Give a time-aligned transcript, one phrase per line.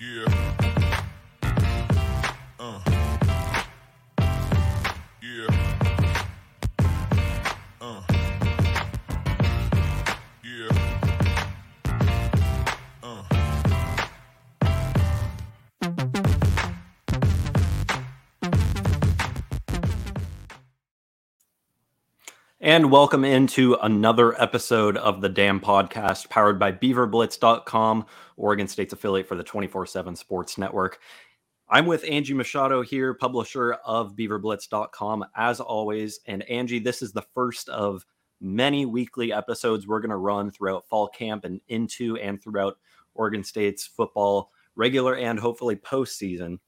[0.00, 0.39] Yeah.
[22.70, 28.06] And welcome into another episode of the Damn Podcast powered by beaverblitz.com,
[28.36, 31.00] Oregon State's affiliate for the 24 7 Sports Network.
[31.68, 36.20] I'm with Angie Machado here, publisher of beaverblitz.com, as always.
[36.26, 38.06] And Angie, this is the first of
[38.40, 42.78] many weekly episodes we're going to run throughout fall camp and into and throughout
[43.14, 46.60] Oregon State's football, regular and hopefully postseason.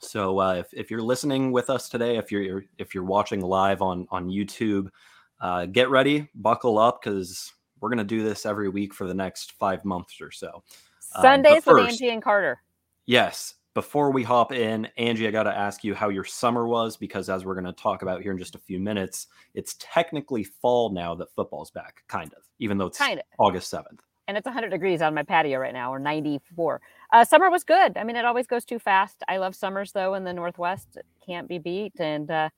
[0.00, 3.80] So uh, if, if you're listening with us today, if you're if you're watching live
[3.80, 4.90] on on YouTube,
[5.40, 9.52] uh, get ready, buckle up, because we're gonna do this every week for the next
[9.52, 10.62] five months or so.
[11.00, 12.62] Sundays with Angie and Carter.
[13.06, 13.54] Yes.
[13.74, 17.28] Before we hop in, Angie, I got to ask you how your summer was because,
[17.28, 20.90] as we're going to talk about here in just a few minutes, it's technically fall
[20.90, 23.26] now that football's back, kind of, even though it's Kind of.
[23.38, 24.00] August 7th.
[24.26, 26.80] And it's 100 degrees on my patio right now, or 94.
[27.12, 27.96] Uh, summer was good.
[27.96, 29.22] I mean, it always goes too fast.
[29.28, 30.96] I love summers though in the Northwest.
[30.96, 31.98] It can't be beat.
[31.98, 32.48] And uh,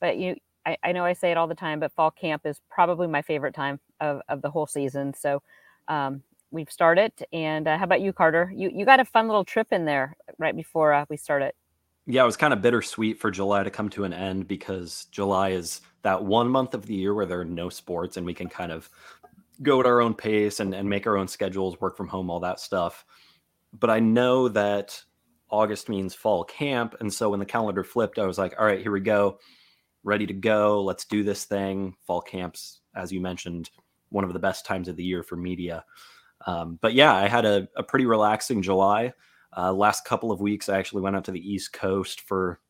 [0.00, 2.60] but you, I, I know I say it all the time, but fall camp is
[2.70, 5.14] probably my favorite time of, of the whole season.
[5.14, 5.42] So
[5.88, 7.12] um, we've started.
[7.32, 8.52] And uh, how about you, Carter?
[8.54, 11.52] You you got a fun little trip in there right before uh, we started.
[12.06, 15.50] Yeah, it was kind of bittersweet for July to come to an end because July
[15.50, 18.48] is that one month of the year where there are no sports and we can
[18.48, 18.90] kind of
[19.62, 22.40] go at our own pace and, and make our own schedules, work from home, all
[22.40, 23.06] that stuff.
[23.72, 25.02] But I know that
[25.48, 26.96] August means fall camp.
[27.00, 29.38] And so when the calendar flipped, I was like, all right, here we go.
[30.04, 30.84] Ready to go.
[30.84, 31.96] Let's do this thing.
[32.06, 33.70] Fall camps, as you mentioned,
[34.10, 35.84] one of the best times of the year for media.
[36.46, 39.12] Um, but yeah, I had a, a pretty relaxing July.
[39.56, 42.60] Uh, last couple of weeks, I actually went out to the East Coast for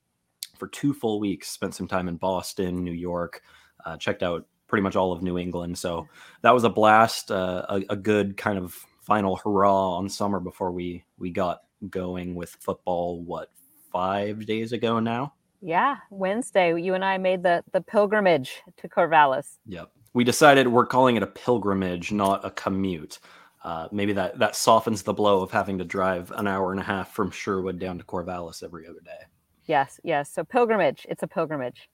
[0.59, 1.49] for two full weeks.
[1.49, 3.43] Spent some time in Boston, New York.
[3.85, 5.77] Uh, checked out pretty much all of New England.
[5.77, 6.07] So
[6.43, 7.31] that was a blast.
[7.31, 11.61] Uh, a, a good kind of final hurrah on summer before we we got
[11.91, 13.23] going with football.
[13.23, 13.51] What
[13.93, 15.35] five days ago now?
[15.67, 19.57] Yeah, Wednesday, you and I made the the pilgrimage to Corvallis.
[19.65, 19.91] Yep.
[20.13, 23.19] We decided we're calling it a pilgrimage, not a commute.
[23.63, 26.85] Uh, maybe that that softens the blow of having to drive an hour and a
[26.85, 29.25] half from Sherwood down to Corvallis every other day.
[29.65, 30.31] Yes, yes.
[30.31, 31.07] So pilgrimage.
[31.09, 31.89] It's a pilgrimage.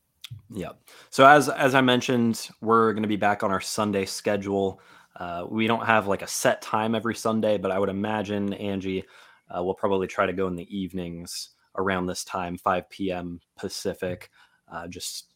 [0.52, 0.72] Yeah.
[1.10, 4.80] So as as I mentioned, we're going to be back on our Sunday schedule.
[5.14, 9.04] Uh, we don't have like a set time every Sunday, but I would imagine Angie
[9.48, 13.40] uh, will probably try to go in the evenings around this time, 5 p.m.
[13.56, 14.30] Pacific.
[14.70, 15.32] Uh, just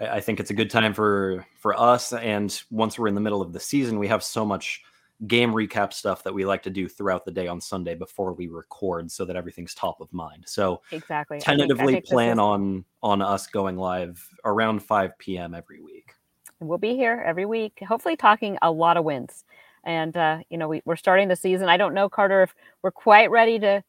[0.00, 2.12] I I think it's a good time for for us.
[2.12, 4.82] And once we're in the middle of the season, we have so much
[5.28, 8.48] game recap stuff that we like to do throughout the day on Sunday before we
[8.48, 10.42] record, so that everything's top of mind.
[10.46, 11.36] So Exactly.
[11.36, 15.54] I think- I tentatively think plan is- on on us going live around 5 p.m.
[15.54, 16.12] every week.
[16.60, 19.44] We'll be here every week, hopefully talking a lot of wins.
[19.84, 21.68] And uh, you know, we, we're starting the season.
[21.68, 23.84] I don't know, Carter, if we're quite ready to,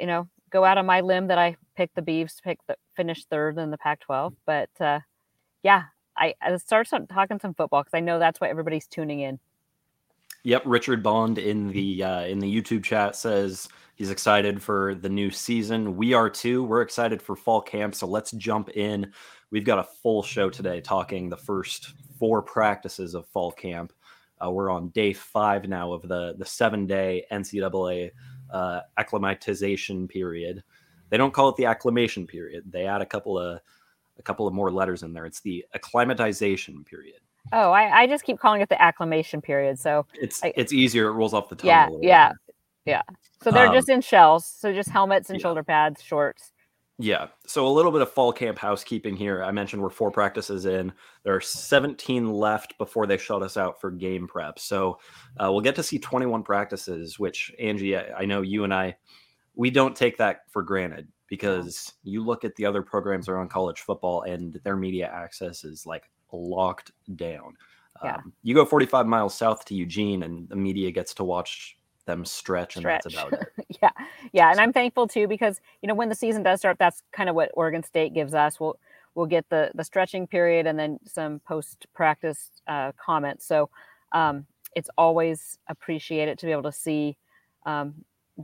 [0.00, 2.76] you know, go out on my limb that I picked the Beavs to pick the
[2.96, 4.34] finish third in the Pac-12.
[4.46, 5.00] But uh,
[5.64, 5.82] yeah,
[6.16, 9.40] I, I start some, talking some football because I know that's why everybody's tuning in.
[10.44, 13.66] Yep, Richard Bond in the uh, in the YouTube chat says
[13.96, 15.96] he's excited for the new season.
[15.96, 16.62] We are too.
[16.62, 19.10] We're excited for fall camp, so let's jump in.
[19.50, 23.94] We've got a full show today talking the first four practices of fall camp.
[24.44, 28.10] Uh, we're on day five now of the the seven day NCAA
[28.54, 30.62] uh, acclimatization period.
[31.10, 32.64] They don't call it the acclimation period.
[32.70, 33.60] They add a couple of
[34.18, 35.26] a couple of more letters in there.
[35.26, 37.16] It's the acclimatization period.
[37.52, 39.78] Oh, I, I just keep calling it the acclimation period.
[39.78, 41.08] So It's I- it's easier.
[41.08, 41.66] It rolls off the tongue.
[41.68, 42.38] yeah, yeah, better.
[42.86, 43.02] yeah.
[43.42, 44.46] So they're Um, just in shells.
[44.46, 45.42] So just helmets and yeah.
[45.42, 46.52] shoulder pads, shorts.
[46.98, 47.26] Yeah.
[47.46, 49.42] So a little bit of fall camp housekeeping here.
[49.42, 50.92] I mentioned we're four practices in.
[51.24, 54.60] There are 17 left before they shut us out for game prep.
[54.60, 54.98] So
[55.40, 58.96] uh, we'll get to see 21 practices, which Angie, I, I know you and I,
[59.56, 63.80] we don't take that for granted because you look at the other programs around college
[63.80, 67.56] football and their media access is like locked down.
[68.04, 68.16] Yeah.
[68.16, 71.76] Um, you go 45 miles south to Eugene and the media gets to watch
[72.06, 73.14] them stretch, and that's Stretch.
[73.14, 73.48] about it.
[73.82, 73.90] yeah.
[74.32, 77.28] Yeah and i'm thankful too because you know when the season does start that's kind
[77.28, 78.60] of what oregon state gives us.
[78.60, 78.78] We'll
[79.14, 83.46] we'll get the the stretching period and then some post practice uh, comments.
[83.46, 83.70] So
[84.12, 84.46] um,
[84.76, 87.16] it's always appreciated to be able to see
[87.66, 87.94] um,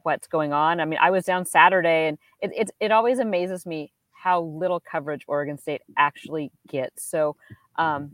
[0.05, 0.81] what's going on.
[0.81, 4.81] I mean i was down saturday and it, it, it always amazes me how little
[4.81, 7.05] coverage oregon state actually gets.
[7.05, 7.37] So
[7.77, 8.11] um,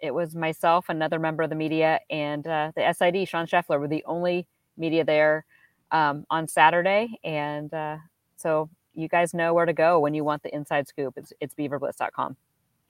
[0.00, 3.88] it was myself another member of the media and uh, the sid sean scheffler were
[3.88, 4.46] the only
[4.76, 5.44] media there
[5.90, 7.18] um, on Saturday.
[7.24, 7.96] And uh,
[8.36, 11.14] so you guys know where to go when you want the inside scoop.
[11.16, 12.36] It's, it's beaverblitz.com.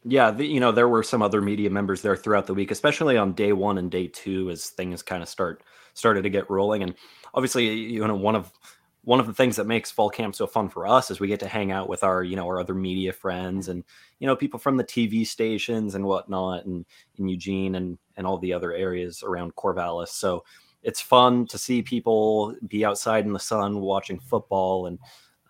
[0.09, 3.17] Yeah, the, you know, there were some other media members there throughout the week, especially
[3.17, 6.85] on day one and day two as things kind of start started to get rolling.
[6.85, 6.95] And
[7.35, 8.53] obviously, you know, one of
[9.03, 11.41] one of the things that makes fall camp so fun for us is we get
[11.41, 13.85] to hang out with our, you know, our other media friends and,
[14.19, 16.85] you know, people from the TV stations and whatnot and
[17.17, 20.09] in Eugene and and all the other areas around Corvallis.
[20.09, 20.45] So
[20.87, 24.99] it's fun to see people be outside in the sun watching football and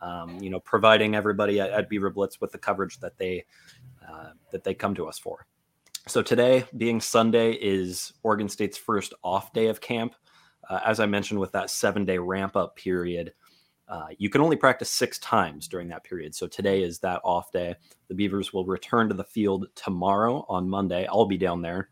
[0.00, 3.44] um, you know, providing everybody at, at Beaver Blitz with the coverage that they
[4.09, 5.47] uh, that they come to us for.
[6.06, 10.15] So today, being Sunday, is Oregon State's first off day of camp.
[10.69, 13.33] Uh, as I mentioned, with that seven day ramp up period,
[13.88, 16.35] uh, you can only practice six times during that period.
[16.35, 17.75] So today is that off day.
[18.09, 21.06] The Beavers will return to the field tomorrow on Monday.
[21.06, 21.91] I'll be down there.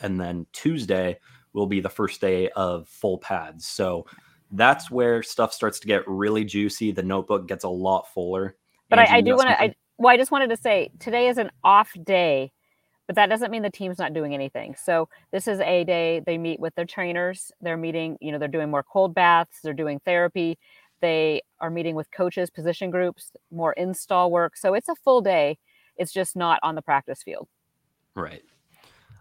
[0.00, 1.18] And then Tuesday
[1.54, 3.66] will be the first day of full pads.
[3.66, 4.04] So
[4.50, 6.92] that's where stuff starts to get really juicy.
[6.92, 8.56] The notebook gets a lot fuller.
[8.90, 11.38] But I, I, do want to, I well, I just wanted to say today is
[11.38, 12.52] an off day,
[13.06, 14.74] but that doesn't mean the team's not doing anything.
[14.74, 17.50] So this is a day they meet with their trainers.
[17.60, 20.58] They're meeting, you know, they're doing more cold baths, they're doing therapy,
[21.00, 24.56] they are meeting with coaches, position groups, more install work.
[24.56, 25.58] So it's a full day.
[25.96, 27.48] It's just not on the practice field.
[28.14, 28.42] Right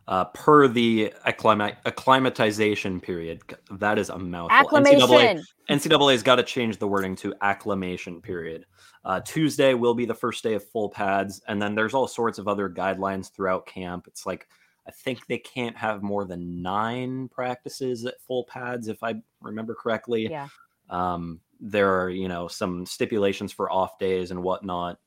[0.08, 3.42] uh, per the acclimat- acclimatization period.
[3.72, 4.58] That is a mouthful.
[4.58, 5.44] Acclimation.
[5.70, 8.66] NCAA, NCAA's got to change the wording to acclimation period.
[9.06, 12.40] Uh, Tuesday will be the first day of full pads, and then there's all sorts
[12.40, 14.08] of other guidelines throughout camp.
[14.08, 14.48] It's like
[14.88, 19.76] I think they can't have more than nine practices at full pads, if I remember
[19.76, 20.28] correctly.
[20.30, 20.48] Yeah.
[20.90, 25.00] Um, there are you know some stipulations for off days and whatnot.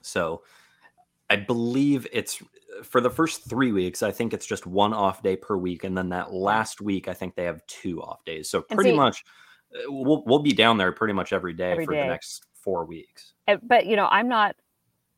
[0.00, 0.42] So
[1.28, 2.42] I believe it's
[2.82, 5.96] for the first three weeks, I think it's just one off day per week, and
[5.96, 8.50] then that last week, I think they have two off days.
[8.50, 9.24] So pretty see, much,
[9.74, 12.02] uh, we'll we'll be down there pretty much every day every for day.
[12.02, 13.34] the next four weeks.
[13.46, 14.56] Eh, but you know, I'm not.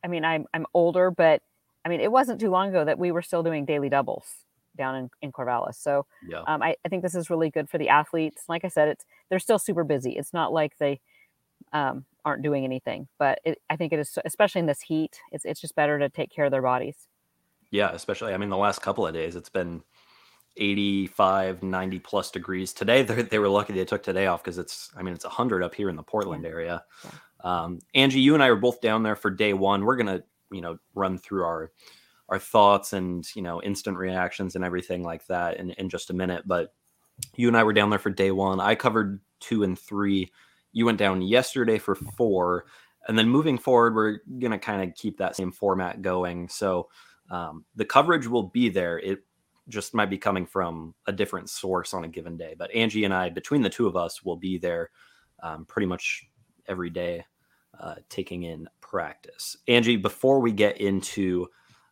[0.03, 1.41] I mean, I'm I'm older, but
[1.85, 4.25] I mean, it wasn't too long ago that we were still doing daily doubles
[4.77, 5.75] down in, in Corvallis.
[5.75, 6.43] So yeah.
[6.47, 8.43] um, I, I think this is really good for the athletes.
[8.47, 10.11] Like I said, it's they're still super busy.
[10.11, 11.01] It's not like they
[11.73, 15.45] um, aren't doing anything, but it, I think it is, especially in this heat, it's
[15.45, 17.07] it's just better to take care of their bodies.
[17.71, 19.83] Yeah, especially I mean the last couple of days it's been
[20.57, 22.73] 85, 90 plus degrees.
[22.73, 25.75] Today they were lucky they took today off because it's I mean it's 100 up
[25.75, 26.83] here in the Portland area.
[27.03, 27.11] Yeah.
[27.43, 29.85] Um, Angie, you and I were both down there for day one.
[29.85, 31.71] We're gonna you know run through our
[32.29, 36.13] our thoughts and you know instant reactions and everything like that in, in just a
[36.13, 36.43] minute.
[36.45, 36.73] But
[37.35, 38.59] you and I were down there for day one.
[38.59, 40.31] I covered two and three.
[40.71, 42.65] You went down yesterday for four.
[43.07, 46.49] And then moving forward, we're gonna kind of keep that same format going.
[46.49, 46.89] So
[47.29, 48.99] um, the coverage will be there.
[48.99, 49.19] It
[49.69, 52.55] just might be coming from a different source on a given day.
[52.57, 54.91] But Angie and I, between the two of us, will be there
[55.43, 56.27] um, pretty much
[56.67, 57.25] every day,
[57.79, 59.57] uh, taking in practice.
[59.67, 61.47] Angie, before we get into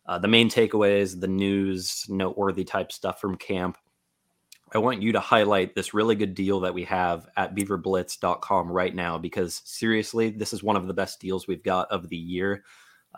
[0.06, 3.76] uh, the main takeaways, the news, noteworthy type stuff from camp,
[4.72, 8.94] I want you to highlight this really good deal that we have at beaverblitz.com right
[8.94, 12.64] now because seriously, this is one of the best deals we've got of the year.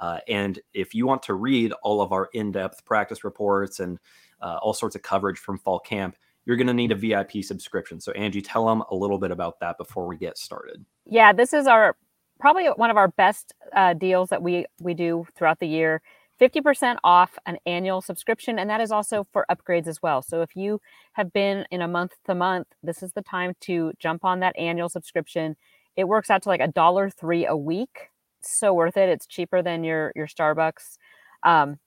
[0.00, 3.98] Uh, and if you want to read all of our in depth practice reports and
[4.40, 8.00] uh, all sorts of coverage from fall camp, you're going to need a VIP subscription.
[8.00, 10.84] So, Angie, tell them a little bit about that before we get started.
[11.04, 11.96] Yeah, this is our
[12.40, 16.00] probably one of our best uh, deals that we we do throughout the year.
[16.40, 20.23] 50% off an annual subscription, and that is also for upgrades as well.
[20.23, 20.80] So if you
[21.14, 24.56] have been in a month to month, this is the time to jump on that
[24.56, 25.56] annual subscription.
[25.96, 28.11] It works out to like a dollar three a week
[28.42, 29.09] so worth it.
[29.09, 30.99] It's cheaper than your your Starbucks.
[31.42, 31.78] Um,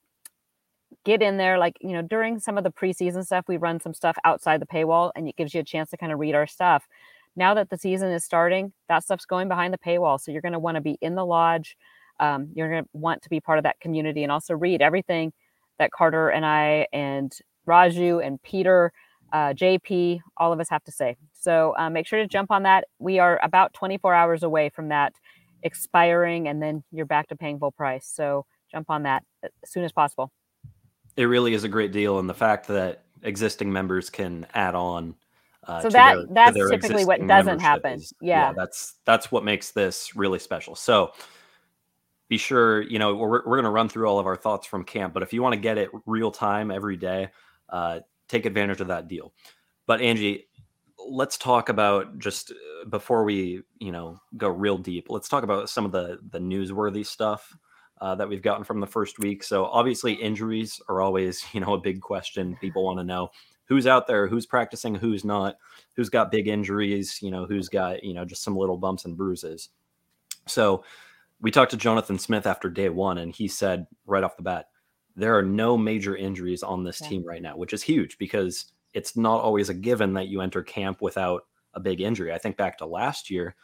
[1.05, 3.93] get in there, like you know, during some of the preseason stuff, we run some
[3.93, 6.47] stuff outside the paywall, and it gives you a chance to kind of read our
[6.47, 6.87] stuff.
[7.35, 10.53] Now that the season is starting, that stuff's going behind the paywall, so you're going
[10.53, 11.77] to want to be in the lodge.
[12.19, 15.33] Um, you're going to want to be part of that community and also read everything
[15.79, 17.35] that Carter and I and
[17.67, 18.91] Raju and Peter,
[19.33, 21.15] uh, JP, all of us have to say.
[21.33, 22.85] So uh, make sure to jump on that.
[22.99, 25.13] We are about 24 hours away from that
[25.63, 28.09] expiring and then you're back to paying full price.
[28.11, 30.31] So jump on that as soon as possible.
[31.17, 32.19] It really is a great deal.
[32.19, 35.15] And the fact that existing members can add on.
[35.67, 37.93] Uh, so that their, that's typically what doesn't happen.
[37.93, 38.47] Is, yeah.
[38.47, 38.53] yeah.
[38.55, 40.75] That's, that's what makes this really special.
[40.75, 41.11] So
[42.29, 44.83] be sure, you know, we're, we're going to run through all of our thoughts from
[44.83, 47.29] camp, but if you want to get it real time every day,
[47.69, 47.99] uh,
[48.29, 49.33] take advantage of that deal.
[49.85, 50.47] But Angie,
[51.09, 55.69] let's talk about just uh, before we you know go real deep let's talk about
[55.69, 57.55] some of the the newsworthy stuff
[58.01, 59.43] uh, that we've gotten from the first week.
[59.43, 63.29] So obviously injuries are always you know a big question people want to know.
[63.65, 65.55] Who's out there, who's practicing, who's not,
[65.95, 69.15] who's got big injuries, you know, who's got, you know, just some little bumps and
[69.15, 69.69] bruises.
[70.45, 70.83] So
[71.39, 74.65] we talked to Jonathan Smith after day one, and he said right off the bat,
[75.15, 77.07] there are no major injuries on this yeah.
[77.07, 80.63] team right now, which is huge because it's not always a given that you enter
[80.63, 81.43] camp without
[81.73, 82.33] a big injury.
[82.33, 83.55] I think back to last year,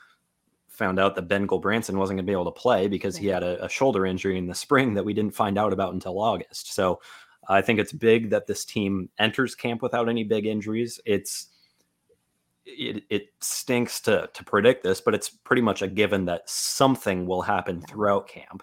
[0.67, 3.41] found out that Ben Gulbranson wasn't going to be able to play because he had
[3.41, 6.73] a, a, shoulder injury in the spring that we didn't find out about until August.
[6.73, 7.01] So
[7.49, 10.99] I think it's big that this team enters camp without any big injuries.
[11.05, 11.47] It's
[12.65, 17.25] it, it stinks to to predict this, but it's pretty much a given that something
[17.25, 18.61] will happen throughout camp.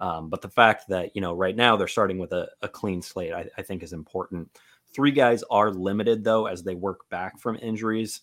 [0.00, 3.00] Um, but the fact that you know right now they're starting with a, a clean
[3.00, 4.50] slate, I, I think is important.
[4.94, 8.22] Three guys are limited though as they work back from injuries.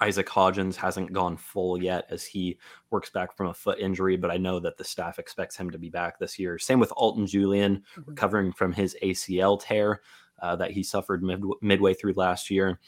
[0.00, 2.58] Isaac Hodgins hasn't gone full yet as he
[2.90, 5.78] works back from a foot injury, but I know that the staff expects him to
[5.78, 6.58] be back this year.
[6.58, 8.02] Same with Alton Julian, mm-hmm.
[8.10, 10.02] recovering from his ACL tear
[10.42, 12.80] uh, that he suffered mid- midway through last year.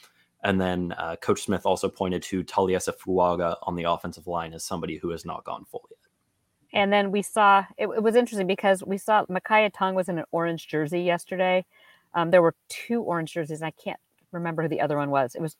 [0.43, 4.65] And then uh, Coach Smith also pointed to Taliese Fuaga on the offensive line as
[4.65, 5.99] somebody who has not gone full yet.
[6.73, 10.19] And then we saw it, it was interesting because we saw Micaiah Tongue was in
[10.19, 11.65] an orange jersey yesterday.
[12.19, 13.63] Um, there were two orange jerseys.
[13.63, 14.01] I can't
[14.33, 15.37] remember who the other one was.
[15.37, 15.57] It was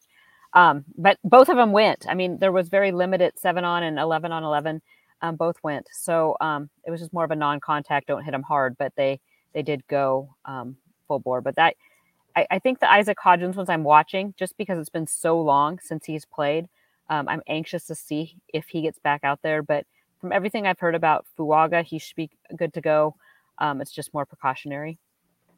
[0.55, 2.07] um, but both of them went.
[2.09, 4.83] I mean, there was very limited seven on and 11 on 11.
[5.21, 5.87] Um, both went.
[5.93, 9.21] So um, it was just more of a non-contact, don't hit them hard, but they,
[9.53, 11.41] they did go um, full bore.
[11.41, 11.75] But that,
[12.35, 15.81] I, I, think the Isaac Hodgins ones I'm watching just because it's been so long
[15.83, 16.69] since he's played.
[17.11, 19.63] Um, I'm anxious to see if he gets back out there.
[19.63, 19.87] But
[20.21, 23.17] from everything I've heard about Fuaga, he should be good to go.
[23.59, 24.99] Um, it's just more precautionary.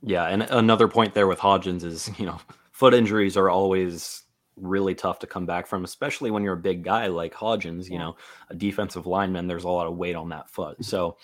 [0.02, 2.38] Yeah, and another point there with Hodgins is, you know,
[2.72, 4.22] foot injuries are always
[4.56, 7.94] really tough to come back from, especially when you're a big guy like Hodgins, you
[7.94, 7.98] yeah.
[7.98, 8.16] know,
[8.48, 10.84] a defensive lineman, there's a lot of weight on that foot.
[10.84, 11.16] So,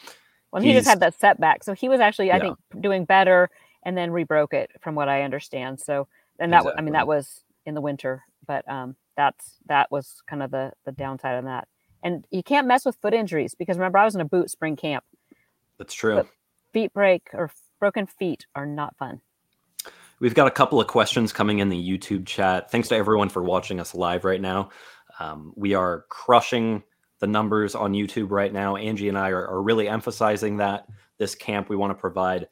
[0.52, 1.64] well, he just had that setback.
[1.64, 2.42] So he was actually, I yeah.
[2.42, 3.50] think, doing better
[3.82, 5.80] and then rebroke it from what I understand.
[5.80, 6.78] So, and that, exactly.
[6.78, 10.72] I mean, that was in the winter, but um, that's, that was kind of the,
[10.84, 11.68] the downside on that.
[12.02, 14.76] And you can't mess with foot injuries because remember, I was in a boot spring
[14.76, 15.04] camp.
[15.78, 16.16] That's true.
[16.16, 16.28] But
[16.72, 19.20] feet break or broken feet are not fun.
[20.18, 22.70] We've got a couple of questions coming in the YouTube chat.
[22.70, 24.70] Thanks to everyone for watching us live right now.
[25.20, 26.82] Um, we are crushing
[27.20, 28.76] the numbers on YouTube right now.
[28.76, 30.86] Angie and I are, are really emphasizing that
[31.18, 32.48] this camp we want to provide,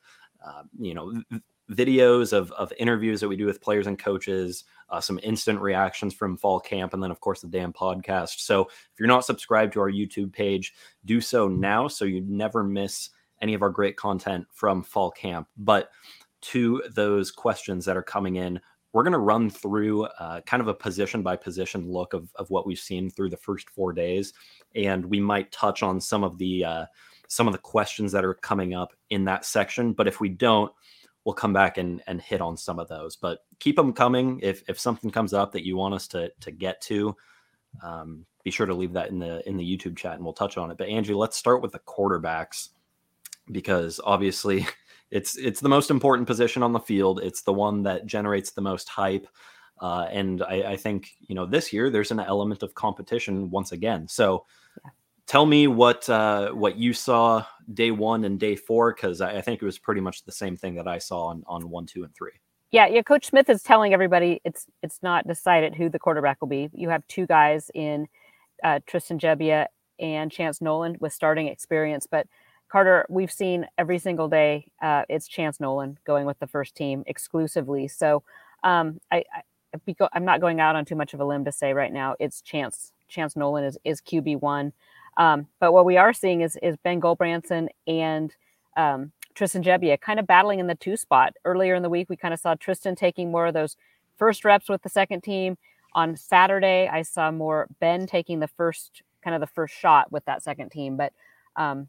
[0.46, 1.22] uh, you know,
[1.70, 6.12] videos of, of interviews that we do with players and coaches, uh, some instant reactions
[6.14, 8.40] from fall camp, and then of course the damn podcast.
[8.40, 12.62] So if you're not subscribed to our YouTube page, do so now so you never
[12.62, 13.10] miss
[13.44, 15.46] any of our great content from fall camp.
[15.56, 15.90] But
[16.44, 18.60] to those questions that are coming in.
[18.92, 22.50] We're going to run through uh, kind of a position by position look of, of
[22.50, 24.34] what we've seen through the first four days,
[24.74, 26.86] and we might touch on some of the uh,
[27.26, 29.94] some of the questions that are coming up in that section.
[29.94, 30.70] But if we don't,
[31.24, 33.16] we'll come back and, and hit on some of those.
[33.16, 34.38] But keep them coming.
[34.42, 37.16] If if something comes up that you want us to to get to,
[37.82, 40.58] um, be sure to leave that in the in the YouTube chat, and we'll touch
[40.58, 40.76] on it.
[40.76, 42.68] But Angie, let's start with the quarterbacks
[43.50, 44.66] because obviously
[45.10, 47.20] it's it's the most important position on the field.
[47.22, 49.26] It's the one that generates the most hype.
[49.80, 53.72] Uh, and I, I, think you know this year there's an element of competition once
[53.72, 54.06] again.
[54.06, 54.44] So
[55.26, 59.40] tell me what uh, what you saw day one and day four because I, I,
[59.40, 62.04] think it was pretty much the same thing that I saw on, on one, two,
[62.04, 62.32] and three.
[62.70, 63.02] Yeah, yeah.
[63.02, 66.70] Coach Smith is telling everybody it's it's not decided who the quarterback will be.
[66.72, 68.06] You have two guys in
[68.62, 69.66] uh, Tristan Gebbia
[69.98, 72.26] and Chance Nolan with starting experience, but
[72.74, 77.04] Carter, we've seen every single day uh, it's Chance Nolan going with the first team
[77.06, 77.86] exclusively.
[77.86, 78.24] So
[78.64, 81.72] um, I, I, I'm not going out on too much of a limb to say
[81.72, 84.72] right now it's Chance Chance Nolan is is QB one.
[85.16, 88.34] Um, but what we are seeing is is Ben Gulbranson and
[88.76, 91.34] um, Tristan Gebbia kind of battling in the two spot.
[91.44, 93.76] Earlier in the week, we kind of saw Tristan taking more of those
[94.18, 95.58] first reps with the second team.
[95.92, 100.24] On Saturday, I saw more Ben taking the first kind of the first shot with
[100.24, 100.96] that second team.
[100.96, 101.12] But
[101.56, 101.88] um,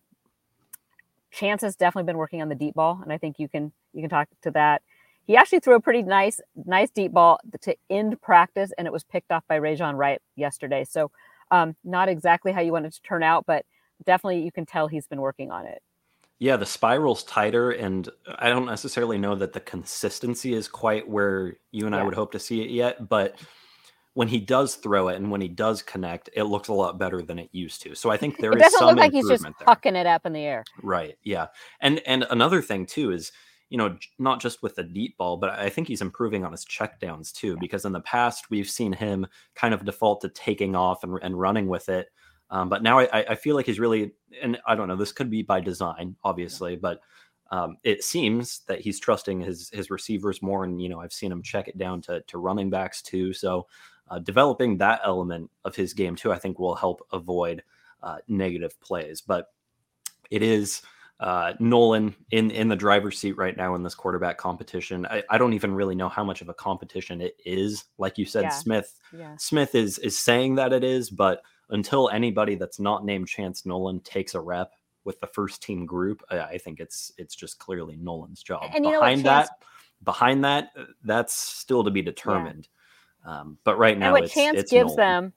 [1.36, 4.01] Chance has definitely been working on the deep ball, and I think you can you
[4.01, 4.82] can talk to that.
[5.27, 9.04] He actually threw a pretty nice nice deep ball to end practice, and it was
[9.04, 10.86] picked off by Rejzohn Wright yesterday.
[10.86, 11.12] So
[11.51, 13.65] um, not exactly how you want it to turn out, but
[14.06, 15.82] definitely you can tell he's been working on it.
[16.39, 18.08] Yeah, the spiral's tighter, and
[18.39, 22.01] I don't necessarily know that the consistency is quite where you and yeah.
[22.01, 23.36] I would hope to see it yet, but
[24.15, 27.22] when he does throw it and when he does connect, it looks a lot better
[27.22, 27.93] than it used to.
[27.95, 29.53] So I think there it is some look like he's just there.
[29.67, 30.63] hucking it up in the air.
[30.81, 31.17] Right.
[31.24, 31.48] Yeah.
[31.81, 33.31] And and another thing too is
[33.69, 36.65] you know not just with the deep ball, but I think he's improving on his
[36.65, 37.50] checkdowns too.
[37.50, 37.55] Yeah.
[37.60, 41.39] Because in the past we've seen him kind of default to taking off and, and
[41.39, 42.07] running with it.
[42.50, 45.31] Um, but now I, I feel like he's really, and I don't know, this could
[45.31, 46.79] be by design, obviously, yeah.
[46.81, 47.00] but
[47.51, 51.31] Um, it seems that he's trusting his his receivers more, and you know I've seen
[51.31, 53.34] him check it down to to running backs too.
[53.34, 53.67] So
[54.10, 57.64] uh, developing that element of his game too, I think will help avoid
[58.04, 59.22] uh, negative plays.
[59.22, 59.52] But
[60.30, 60.82] it is
[61.20, 65.06] uh, Nolan in in the driver's seat right now in this quarterback competition.
[65.06, 67.86] I, I, don't even really know how much of a competition it is.
[67.98, 68.50] Like you said, yeah.
[68.50, 69.36] Smith yeah.
[69.38, 74.02] Smith is is saying that it is, but until anybody that's not named Chance Nolan
[74.02, 74.74] takes a rep
[75.06, 78.70] with the first team group, I, I think it's it's just clearly Nolan's job.
[78.74, 79.50] And behind that,
[80.04, 82.68] behind that, uh, that's still to be determined.
[82.68, 82.72] Yeah.
[83.25, 84.98] Um, but right now, and what it's, Chance gives Nolan.
[84.98, 85.34] them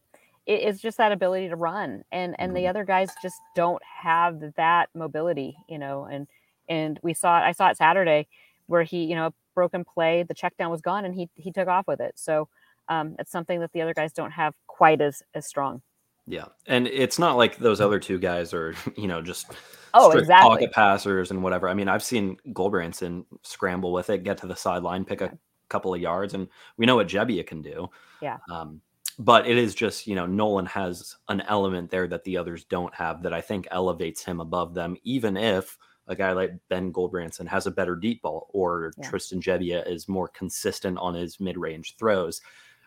[0.49, 2.57] it's just that ability to run and and mm-hmm.
[2.57, 6.27] the other guys just don't have that mobility you know and
[6.69, 8.27] and we saw it i saw it saturday
[8.67, 11.69] where he you know broken play the check down was gone and he he took
[11.69, 12.49] off with it so
[12.91, 15.83] um, it's something that the other guys don't have quite as as strong
[16.27, 19.53] yeah and it's not like those other two guys are you know just
[19.93, 24.39] oh exactly pocket passers and whatever i mean i've seen Gulbranson scramble with it get
[24.39, 25.37] to the sideline pick a
[25.69, 27.89] couple of yards and we know what Gebbia can do
[28.21, 28.81] yeah um,
[29.19, 32.95] but it is just you know Nolan has an element there that the others don't
[32.95, 37.47] have that I think elevates him above them, even if a guy like Ben Gulbranson
[37.49, 39.09] has a better deep ball or yeah.
[39.09, 42.41] Tristan Gebbia is more consistent on his mid-range throws.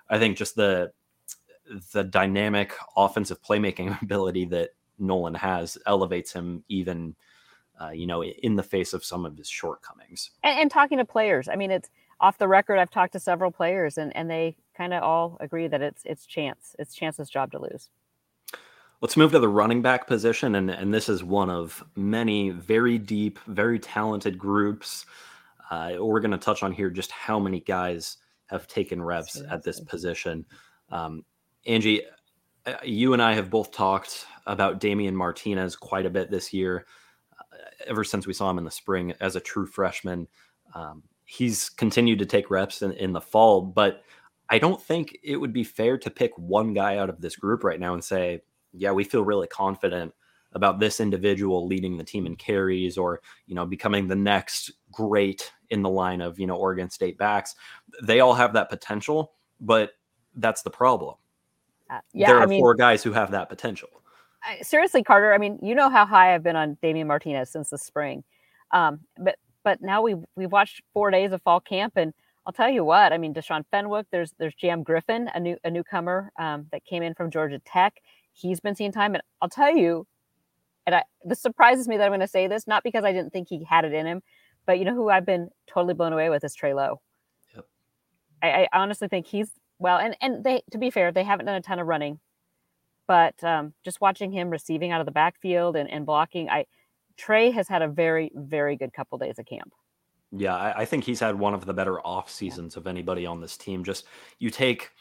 [0.10, 0.92] I think just the
[1.94, 7.16] the dynamic offensive playmaking ability that Nolan has elevates him even
[7.80, 10.32] uh, you know in the face of some of his shortcomings.
[10.44, 11.90] And, and talking to players, I mean it's
[12.22, 15.68] off the record I've talked to several players and and they kind of all agree
[15.68, 16.76] that it's it's chance.
[16.80, 17.90] It's chance's job to lose.
[19.02, 22.98] Let's move to the running back position, and and this is one of many very
[22.98, 25.06] deep, very talented groups.
[25.72, 29.64] Uh, we're going to touch on here just how many guys have taken reps at
[29.64, 30.46] this position.
[30.90, 31.24] Um,
[31.66, 32.02] Angie,
[32.66, 36.86] uh, you and I have both talked about Damien Martinez quite a bit this year.
[37.40, 37.56] Uh,
[37.88, 40.28] ever since we saw him in the spring as a true freshman,
[40.76, 41.02] um,
[41.32, 44.04] he's continued to take reps in, in the fall, but
[44.50, 47.64] I don't think it would be fair to pick one guy out of this group
[47.64, 48.42] right now and say,
[48.74, 50.14] yeah, we feel really confident
[50.52, 55.54] about this individual leading the team in carries or, you know, becoming the next great
[55.70, 57.56] in the line of, you know, Oregon State backs.
[58.04, 59.92] They all have that potential, but
[60.36, 61.16] that's the problem.
[61.90, 63.88] Uh, yeah, there are I mean, four guys who have that potential.
[64.44, 65.34] I, seriously, Carter.
[65.34, 68.26] I mean, you know how high I've been on Damien Martinez since the spring,
[68.72, 72.14] um, but but now we we've watched four days of fall camp, and
[72.46, 73.14] I'll tell you what.
[73.14, 74.08] I mean, Deshaun Fenwick.
[74.12, 77.96] There's there's Jam Griffin, a new a newcomer um, that came in from Georgia Tech.
[78.34, 80.08] He's been seeing time, and I'll tell you,
[80.86, 83.32] and I this surprises me that I'm going to say this, not because I didn't
[83.32, 84.22] think he had it in him,
[84.66, 87.02] but you know who I've been totally blown away with is Trey Lowe.
[87.56, 87.66] Yep.
[88.44, 91.56] I, I honestly think he's well, and and they to be fair, they haven't done
[91.56, 92.20] a ton of running,
[93.08, 96.66] but um, just watching him receiving out of the backfield and, and blocking, I
[97.18, 99.74] Trey has had a very very good couple days of camp.
[100.32, 103.42] Yeah, I, I think he's had one of the better off seasons of anybody on
[103.42, 103.84] this team.
[103.84, 104.06] Just
[104.40, 104.92] you take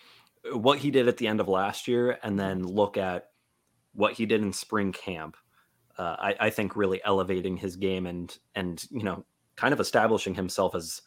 [0.50, 3.28] uh, what he did at the end of last year and then look at
[3.92, 5.36] what he did in spring camp.
[5.96, 9.24] Uh, I, I think really elevating his game and and you know
[9.56, 11.02] kind of establishing himself as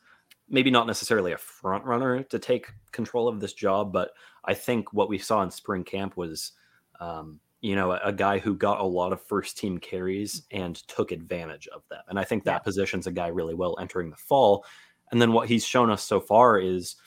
[0.50, 4.12] maybe not necessarily a front runner to take control of this job, but
[4.46, 6.52] I think what we saw in spring camp was
[7.00, 11.14] um, you know, a, guy who got a lot of first team carries and took
[11.14, 12.02] advantage of them.
[12.10, 12.60] And I think that yeah.
[12.60, 14.66] positions a guy really well entering the fall.
[15.12, 16.98] And then what he's shown us so far is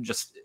[0.00, 0.36] just,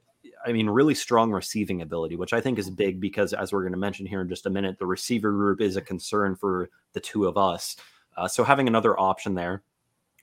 [0.46, 3.74] I mean, really strong receiving ability, which I think is big because, as we're going
[3.74, 7.00] to mention here in just a minute, the receiver group is a concern for the
[7.00, 7.76] two of us.
[8.16, 9.64] Uh, so having another option there,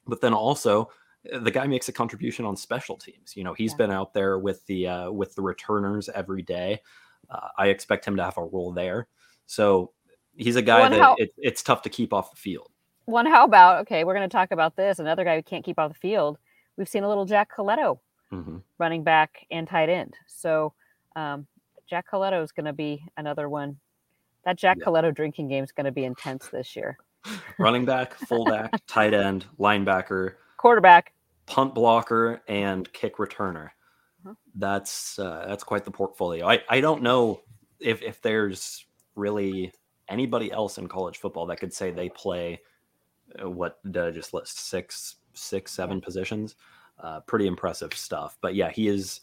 [0.06, 0.88] but then also
[1.32, 3.36] uh, the guy makes a contribution on special teams.
[3.36, 3.78] You know, he's yeah.
[3.78, 6.80] been out there with the uh, with the returners every day.
[7.28, 9.08] Uh, I expect him to have a role there.
[9.52, 9.92] So
[10.34, 12.70] he's a guy well, that how, it, it's tough to keep off the field.
[13.04, 14.02] One, how about okay?
[14.04, 14.98] We're going to talk about this.
[14.98, 16.38] Another guy who can't keep off the field.
[16.78, 17.98] We've seen a little Jack Colletto,
[18.32, 18.58] mm-hmm.
[18.78, 20.14] running back and tight end.
[20.26, 20.72] So
[21.16, 21.46] um,
[21.86, 23.76] Jack Colletto is going to be another one.
[24.46, 24.86] That Jack yeah.
[24.86, 26.96] Colletto drinking game is going to be intense this year.
[27.58, 31.12] running back, fullback, tight end, linebacker, quarterback,
[31.44, 33.68] punt blocker, and kick returner.
[34.24, 34.34] Uh-huh.
[34.54, 36.48] That's uh, that's quite the portfolio.
[36.48, 37.42] I, I don't know
[37.80, 39.72] if if there's really
[40.08, 42.60] anybody else in college football that could say they play
[43.40, 46.56] uh, what did I just list six, six, seven positions.
[46.98, 48.36] Uh, pretty impressive stuff.
[48.40, 49.20] But yeah, he is.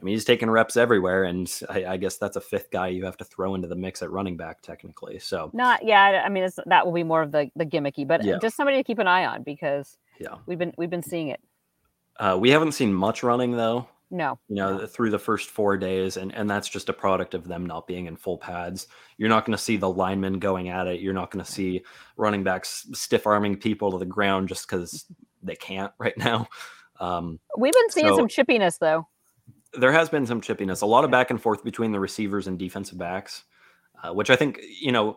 [0.00, 3.04] I mean, he's taking reps everywhere, and I, I, guess that's a fifth guy you
[3.04, 5.20] have to throw into the mix at running back, technically.
[5.20, 6.22] So not, yeah.
[6.26, 8.38] I mean, that will be more of the the gimmicky, but yeah.
[8.42, 11.40] just somebody to keep an eye on because yeah, we've been we've been seeing it.
[12.18, 14.38] Uh, we haven't seen much running though No.
[14.48, 14.86] You know, no.
[14.86, 18.06] through the first four days, and and that's just a product of them not being
[18.06, 18.86] in full pads.
[19.16, 21.00] You're not going to see the linemen going at it.
[21.00, 21.82] You're not going to see
[22.18, 25.06] running backs stiff arming people to the ground just because
[25.42, 26.46] they can't right now.
[27.00, 29.08] Um, We've been seeing so- some chippiness though.
[29.72, 32.58] there has been some chippiness, a lot of back and forth between the receivers and
[32.58, 33.44] defensive backs,
[34.04, 35.16] uh, which I think you know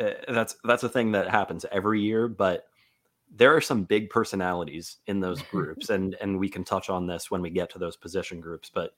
[0.00, 2.26] uh, that's that's a thing that happens every year.
[2.26, 2.64] But
[3.34, 7.30] there are some big personalities in those groups, and and we can touch on this
[7.30, 8.70] when we get to those position groups.
[8.72, 8.94] But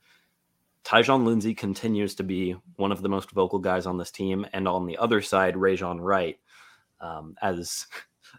[0.84, 4.68] Tyjon Lindsey continues to be one of the most vocal guys on this team, and
[4.68, 6.38] on the other side, Rejzohn Wright,
[7.00, 7.86] um, as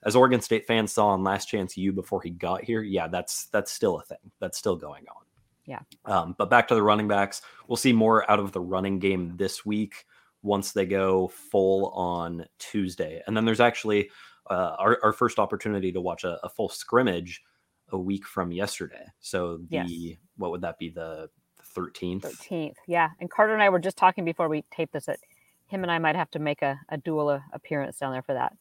[0.03, 2.81] as Oregon State fans saw on Last Chance U before he got here.
[2.81, 4.31] Yeah, that's that's still a thing.
[4.39, 5.23] That's still going on.
[5.65, 5.79] Yeah.
[6.05, 9.33] Um, but back to the running backs, we'll see more out of the running game
[9.35, 10.05] this week
[10.43, 13.23] once they go full on Tuesday.
[13.25, 14.11] And then there's actually
[14.49, 17.41] uh, our, our first opportunity to watch a, a full scrimmage
[17.89, 19.05] a week from yesterday.
[19.19, 20.17] So the Yes.
[20.37, 21.29] what would that be the
[21.75, 22.21] 13th?
[22.21, 22.75] 13th.
[22.87, 23.09] Yeah.
[23.19, 25.19] And Carter and I were just talking before we taped this that
[25.67, 28.55] him and I might have to make a, a dual appearance down there for that.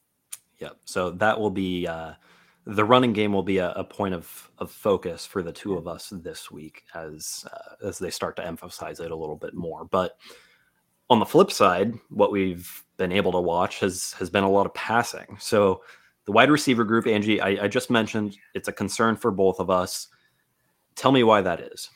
[0.59, 0.77] Yep.
[0.85, 2.13] So that will be uh,
[2.65, 5.87] the running game will be a, a point of, of focus for the two of
[5.87, 9.85] us this week as uh, as they start to emphasize it a little bit more.
[9.85, 10.17] But
[11.09, 14.65] on the flip side, what we've been able to watch has has been a lot
[14.65, 15.37] of passing.
[15.39, 15.83] So
[16.25, 19.69] the wide receiver group, Angie, I, I just mentioned, it's a concern for both of
[19.69, 20.07] us.
[20.95, 21.89] Tell me why that is.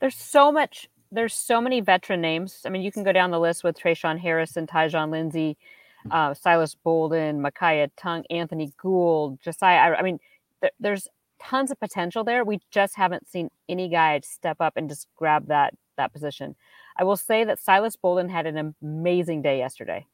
[0.00, 0.88] There's so much.
[1.10, 2.60] There's so many veteran names.
[2.64, 5.56] I mean, you can go down the list with Tre'Shaun Harrison, Tyjon Lindsey,
[6.10, 9.78] uh, Silas Bolden, Micaiah Tung, Anthony Gould, Josiah.
[9.78, 10.18] I, I mean,
[10.60, 11.08] th- there's
[11.40, 12.44] tons of potential there.
[12.44, 16.56] We just haven't seen any guy step up and just grab that that position.
[16.96, 20.06] I will say that Silas Bolden had an amazing day yesterday.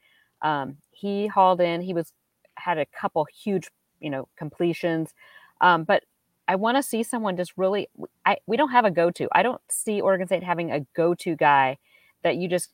[0.42, 1.82] Um, he hauled in.
[1.82, 2.12] He was
[2.56, 3.68] had a couple huge,
[4.00, 5.14] you know, completions.
[5.60, 6.04] Um, but
[6.48, 7.88] I want to see someone just really.
[8.24, 9.28] I we don't have a go to.
[9.32, 11.78] I don't see Oregon State having a go to guy
[12.22, 12.70] that you just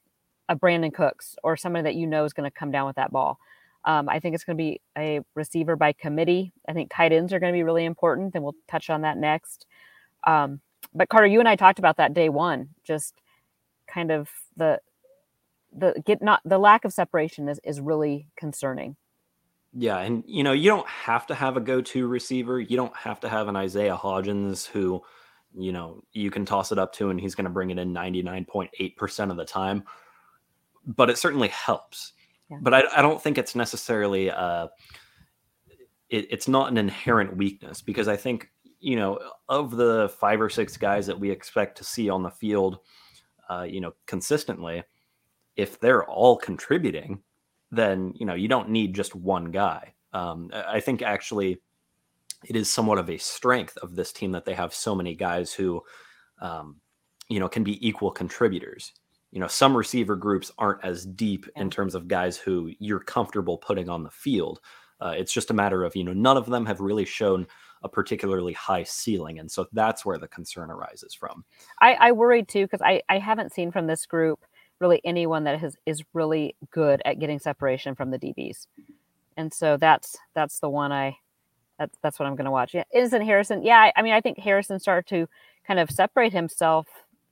[0.48, 3.12] a Brandin Cooks or somebody that you know is going to come down with that
[3.12, 3.38] ball.
[3.84, 6.52] Um, I think it's going to be a receiver by committee.
[6.68, 9.16] I think tight ends are going to be really important, and we'll touch on that
[9.16, 9.66] next.
[10.26, 10.60] Um,
[10.94, 13.14] but Carter, you and I talked about that day one, just
[13.96, 14.78] kind of the
[15.74, 18.96] the get not the lack of separation is is really concerning.
[19.72, 22.60] Yeah, and you know, you don't have to have a go-to receiver.
[22.60, 25.02] You don't have to have an Isaiah Hodgins who,
[25.54, 27.92] you know, you can toss it up to and he's going to bring it in
[27.92, 29.84] 99.8% of the time.
[30.86, 32.12] But it certainly helps.
[32.50, 32.58] Yeah.
[32.62, 34.68] But I, I don't think it's necessarily uh
[36.08, 40.48] it, it's not an inherent weakness because I think, you know, of the five or
[40.48, 42.78] six guys that we expect to see on the field,
[43.48, 44.82] uh, you know, consistently,
[45.56, 47.20] if they're all contributing,
[47.70, 49.94] then you know you don't need just one guy.
[50.12, 51.60] Um, I think actually
[52.44, 55.52] it is somewhat of a strength of this team that they have so many guys
[55.52, 55.82] who,
[56.40, 56.76] um,
[57.28, 58.92] you know, can be equal contributors.
[59.32, 63.58] You know, some receiver groups aren't as deep in terms of guys who you're comfortable
[63.58, 64.60] putting on the field.
[65.00, 67.46] Uh, it's just a matter of you know none of them have really shown
[67.86, 71.44] a particularly high ceiling, and so that's where the concern arises from.
[71.80, 74.44] I, I worried too because I, I haven't seen from this group
[74.80, 78.66] really anyone that has is really good at getting separation from the DBs,
[79.36, 81.16] and so that's that's the one I
[81.78, 82.74] that's that's what I'm going to watch.
[82.74, 83.62] Yeah, isn't Harrison?
[83.62, 85.28] Yeah, I, I mean I think Harrison started to
[85.66, 86.86] kind of separate himself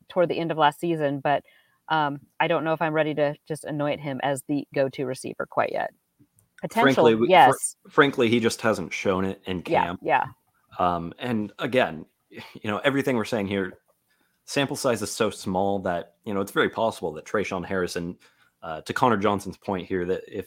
[0.09, 1.43] toward the end of last season, but
[1.88, 5.47] um, I don't know if I'm ready to just anoint him as the go-to receiver
[5.47, 5.90] quite yet.
[6.62, 10.01] Potential, Frankly, we- fr- yes, Frankly, he just hasn't shown it in yeah, camp.
[10.03, 10.25] yeah,
[10.79, 13.79] Um, and again, you know, everything we're saying here,
[14.45, 18.17] sample size is so small that, you know, it's very possible that Tre'Shaun Harrison,
[18.63, 20.47] uh, to Connor Johnson's point here, that if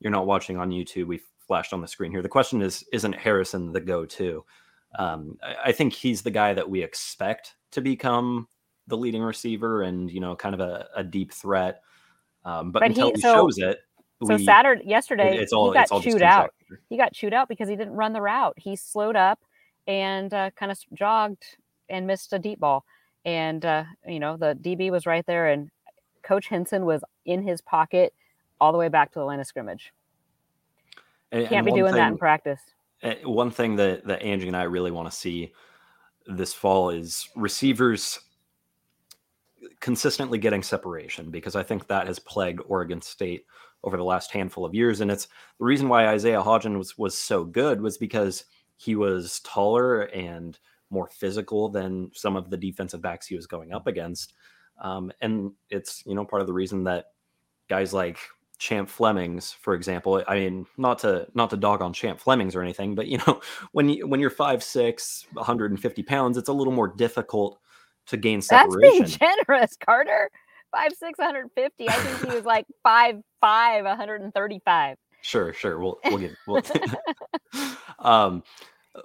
[0.00, 2.22] you're not watching on YouTube, we flashed on the screen here.
[2.22, 4.44] The question is, isn't Harrison the go to?
[4.98, 8.48] Um, I, I think he's the guy that we expect to become
[8.86, 11.80] the leading receiver and, you know, kind of a, a deep threat.
[12.44, 13.78] Um, but, But until he- he, so- shows it,
[14.22, 16.54] So we- Saturday, yesterday, it- it's all he got it's all chewed out.
[16.88, 18.54] he got chewed out because he didn't run the route.
[18.58, 19.40] He slowed up
[19.86, 21.44] and uh, kind of jogged
[21.88, 22.84] and missed a deep ball.
[23.24, 25.70] And uh, you know the DB was right there, and
[26.22, 28.12] Coach Hynson was in his pocket
[28.60, 29.92] all the way back to the line of scrimmage.
[31.32, 32.60] And- Can't and be doing that in practice.
[33.24, 35.52] One thing that that Angie and I really want to see
[36.26, 38.18] this fall is receivers
[39.80, 43.44] consistently getting separation because I think that has plagued Oregon State
[43.82, 45.26] over the last handful of years, and it's
[45.58, 48.44] the reason why Isaiah Hodgins was was so good was because
[48.76, 50.58] he was taller and
[50.90, 54.34] more physical than some of the defensive backs he was going up against,
[54.80, 57.06] um, and it's you know part of the reason that
[57.68, 58.18] guys like
[58.58, 60.22] Champ Flemings, for example.
[60.26, 63.40] I mean, not to not to dog on Champ Flemings or anything, but you know,
[63.72, 67.58] when you when you're 5'6", 150 pounds, it's a little more difficult
[68.06, 69.00] to gain separation.
[69.00, 70.30] That's being generous, Carter.
[70.72, 71.88] Five six, 150.
[71.88, 74.96] I think he was like five five, 135.
[75.24, 75.78] Sure, sure.
[75.78, 76.62] We'll we'll get we'll
[77.98, 78.42] um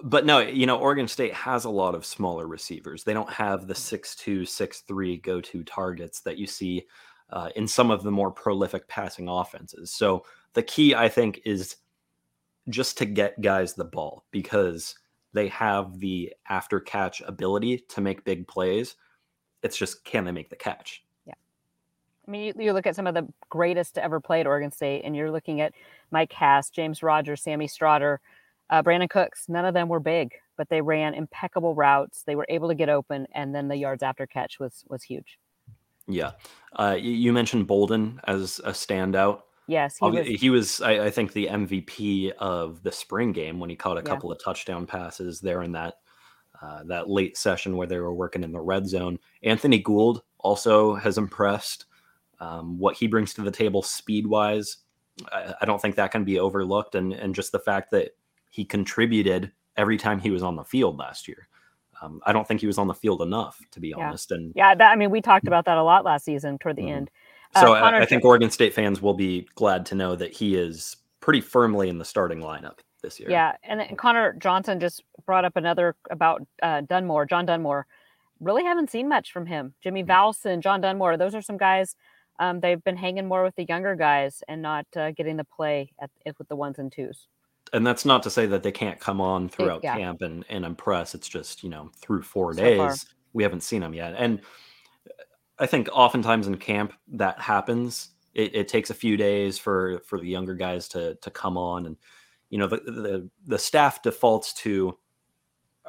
[0.02, 3.02] but no, you know, Oregon State has a lot of smaller receivers.
[3.02, 6.86] They don't have the six two, six three go-to targets that you see
[7.30, 9.90] uh, in some of the more prolific passing offenses.
[9.90, 11.76] So the key, I think, is
[12.68, 14.94] just to get guys the ball because
[15.32, 18.94] they have the after catch ability to make big plays.
[19.62, 21.02] It's just can they make the catch?
[21.26, 21.34] Yeah.
[22.26, 24.70] I mean, you, you look at some of the greatest to ever play at Oregon
[24.70, 25.74] State, and you're looking at
[26.10, 28.18] Mike Hass, James Rodgers, Sammie Stroughter,
[28.70, 29.46] uh, Brandin Cooks.
[29.48, 32.22] None of them were big, but they ran impeccable routes.
[32.22, 35.38] They were able to get open, and then the yards after catch was was huge.
[36.06, 36.32] Yeah.
[36.74, 39.42] Uh, you, mentioned Bolden as a standout.
[39.66, 40.26] Yes, he was.
[40.26, 44.00] He was, I, I think, the MVP of the spring game when he caught a
[44.00, 44.06] Yeah.
[44.06, 45.94] couple of touchdown passes there in that
[46.60, 49.18] uh, that late session where they were working in the red zone.
[49.42, 51.86] Anthony Gould also has impressed.
[52.40, 54.78] Um, what he brings to the table speed wise,
[55.32, 58.10] I, I don't think that can be overlooked, and and just the fact that
[58.50, 61.48] he contributed every time he was on the field last year.
[62.02, 64.08] Um, I don't think he was on the field enough, to be Yeah.
[64.08, 64.32] honest.
[64.32, 66.82] And Yeah, that, I mean, we talked about that a lot last season toward the
[66.84, 66.90] Mhm.
[66.96, 67.10] end.
[67.56, 70.56] so Uh, I, I think Oregon State fans will be glad to know that he
[70.56, 73.30] is pretty firmly in the starting lineup this year.
[73.30, 77.86] Yeah, and then Connor Johnson just brought up another about uh, Dunmore, John Dunmore.
[78.40, 79.74] Really haven't seen much from him.
[79.82, 81.16] Jimmy Valson, John Dunmore.
[81.16, 81.94] Those are some guys.
[82.40, 85.92] Um, they've been hanging more with the younger guys and not uh, getting the play
[86.00, 87.28] at, with the ones and twos.
[87.72, 89.96] And that's not to say that they can't come on throughout yeah.
[89.96, 91.14] camp and, and impress.
[91.14, 92.94] It's just, you know, through four So days, far.
[93.34, 94.14] we haven't seen them yet.
[94.16, 94.40] And
[95.60, 98.08] I think oftentimes in camp that happens.
[98.34, 101.86] It, it takes a few days for for the younger guys to to come on
[101.86, 101.96] and
[102.48, 104.96] you know the the, the staff defaults to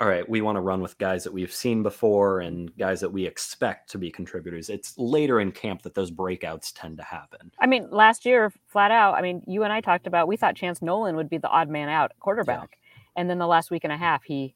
[0.02, 3.12] all right, we want to run with guys that we've seen before and guys that
[3.12, 4.68] we expect to be contributors.
[4.68, 7.52] It's later in camp that those breakouts tend to happen.
[7.60, 9.14] I mean, last year, flat out.
[9.14, 11.70] I mean, you and I talked about we thought Chance Nolan would be the odd
[11.70, 12.80] man out quarterback,
[13.16, 14.56] and then the last week and a half, he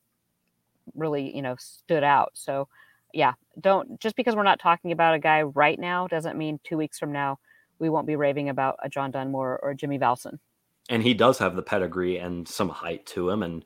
[0.96, 2.32] really, you know, stood out.
[2.34, 2.68] So,
[3.14, 6.76] yeah, don't just because we're not talking about a guy right now doesn't mean two
[6.76, 7.38] weeks from now
[7.78, 10.40] we won't be raving about a John Dunmore or Jimmy Valson.
[10.90, 13.66] and he does have the pedigree and some height to him and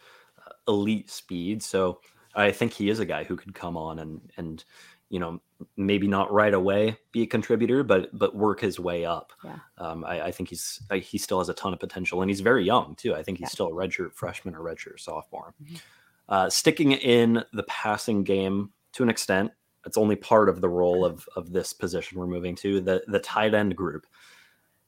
[0.70, 1.62] elite speed.
[1.62, 2.00] So
[2.36, 4.64] I think he is a guy who could come on and and
[5.10, 5.42] you know
[5.76, 9.34] maybe not right away be a contributor, but but work his way up.
[9.44, 9.58] Yeah.
[9.78, 12.40] Um, I, I think he's I, he still has a ton of potential, and he's
[12.42, 13.14] very young too.
[13.16, 13.50] I think he's Yeah.
[13.50, 15.54] still a redshirt freshman or redshirt sophomore.
[15.62, 15.82] Mhm.
[16.30, 19.52] Uh, sticking in the passing game to an extent,
[19.86, 23.20] it's only part of the role of of this position we're moving to the the
[23.20, 24.06] tight end group.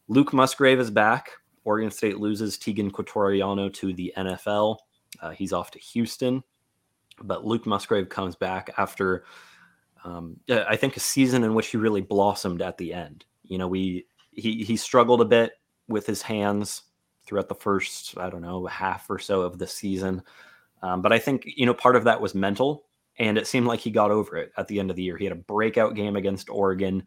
[0.08, 1.32] Luke Musgrave is back.
[1.64, 4.78] Oregon State loses Teagan Quitoriano to the NFL.
[5.22, 6.44] Uh, he's off to Houston,
[7.22, 9.26] but Luke Musgrave comes back after,
[10.04, 13.26] um, uh, I think, a season in which he really blossomed at the end.
[13.44, 15.54] You know, we he he struggled a bit
[15.88, 16.84] with his hands
[17.26, 20.24] throughout the first, I don't know, half or so of the season.
[20.82, 22.86] Um, but I think you know part of that was mental,
[23.18, 25.18] and it seemed like he got over it at the end of the year.
[25.18, 27.04] He had a breakout game against Oregon,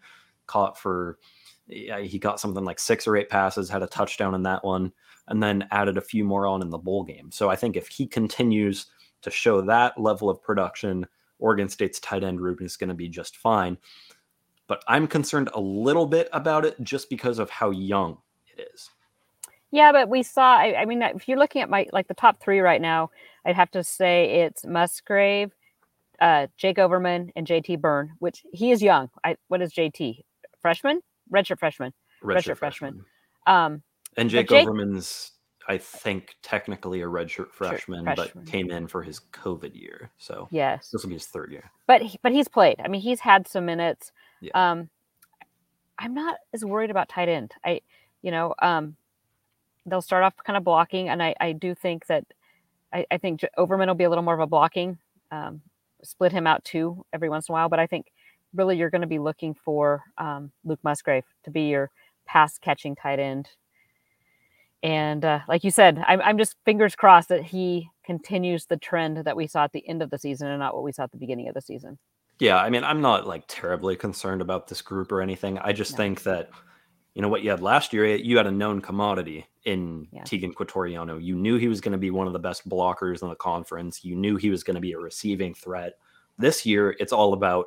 [0.46, 1.18] caught for
[1.66, 4.92] he got something like six or eight passes, had a touchdown in that one,
[5.28, 7.30] and then added a few more on in the bowl game.
[7.30, 8.86] So I think if he continues
[9.22, 11.06] to show that level of production,
[11.38, 13.78] Oregon State's tight end group is going to be just fine.
[14.66, 18.90] But I'm concerned a little bit about it just because of how young it is.
[19.70, 20.56] Yeah, but we saw.
[20.56, 23.10] I, I mean, if you're looking at my like the top three right now,
[23.44, 25.50] I'd have to say it's Musgrave,
[26.20, 28.12] uh, Jake Overman, and JT Byrne.
[28.20, 29.10] Which he is young.
[29.24, 30.22] I what is JT?
[30.62, 31.00] Freshman,
[31.32, 31.92] redshirt freshman.
[32.22, 33.04] Redshirt freshman.
[33.46, 33.82] Um,
[34.16, 35.32] And Jake, Jake- Overman's,
[35.68, 40.10] I think, technically a redshirt freshman, but came in for his COVID year.
[40.18, 41.70] So yes, this will be his third year.
[41.86, 42.80] but he, but he's played.
[42.84, 44.12] I mean, he's had some minutes.
[44.40, 44.50] Yeah.
[44.54, 44.90] Um,
[45.98, 47.54] I'm not as worried about tight end.
[47.64, 47.80] I,
[48.22, 48.96] you know, um,
[49.86, 52.24] they'll start off kind of blocking, and I I do think that
[52.92, 54.98] I, I think Overman will be a little more of a blocking.
[55.30, 55.62] Um,
[56.02, 58.12] split him out too every once in a while, but I think
[58.54, 61.90] really you're going to be looking for um, Luke Musgrave to be your
[62.26, 63.48] pass catching tight end.
[64.84, 69.16] And uh, like you said, I'm, I'm just fingers crossed that he continues the trend
[69.16, 71.10] that we saw at the end of the season and not what we saw at
[71.10, 71.98] the beginning of the season.
[72.38, 75.58] Yeah, I mean, I'm not like terribly concerned about this group or anything.
[75.58, 75.96] I just No.
[75.96, 76.50] think that,
[77.14, 80.24] you know, what you had last year, you had a known commodity in Yeah.
[80.24, 81.22] Teagan Quitoriano.
[81.22, 84.04] You knew he was going to be one of the best blockers in the conference.
[84.04, 85.94] You knew he was going to be a receiving threat.
[86.36, 87.66] This year, it's all about,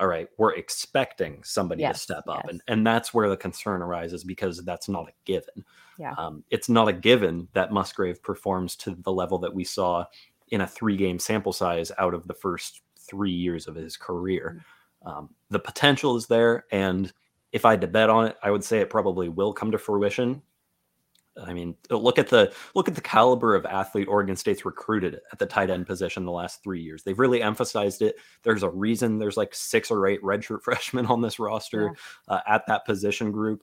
[0.00, 2.42] all right, we're expecting somebody to step up.
[2.44, 2.52] yes.
[2.52, 5.64] And, and that's where the concern arises because that's not a given.
[5.98, 6.14] Yeah.
[6.16, 10.06] Um, it's not a given that Musgrave performs to the level that we saw
[10.48, 14.64] in a three game sample size out of the first three years of his career.
[15.04, 17.12] Um, the potential is there, and
[17.52, 19.78] if I had to bet on it, I would say it probably will come to
[19.78, 20.40] fruition.
[21.44, 25.38] I mean, look at the look at the caliber of athlete Oregon State's recruited at
[25.38, 27.02] the tight end position the last three years.
[27.02, 28.16] They've really emphasized it.
[28.42, 31.92] There's a reason there's like six or eight redshirt freshmen on this roster
[32.28, 32.34] yeah.
[32.34, 33.62] uh, at that position group.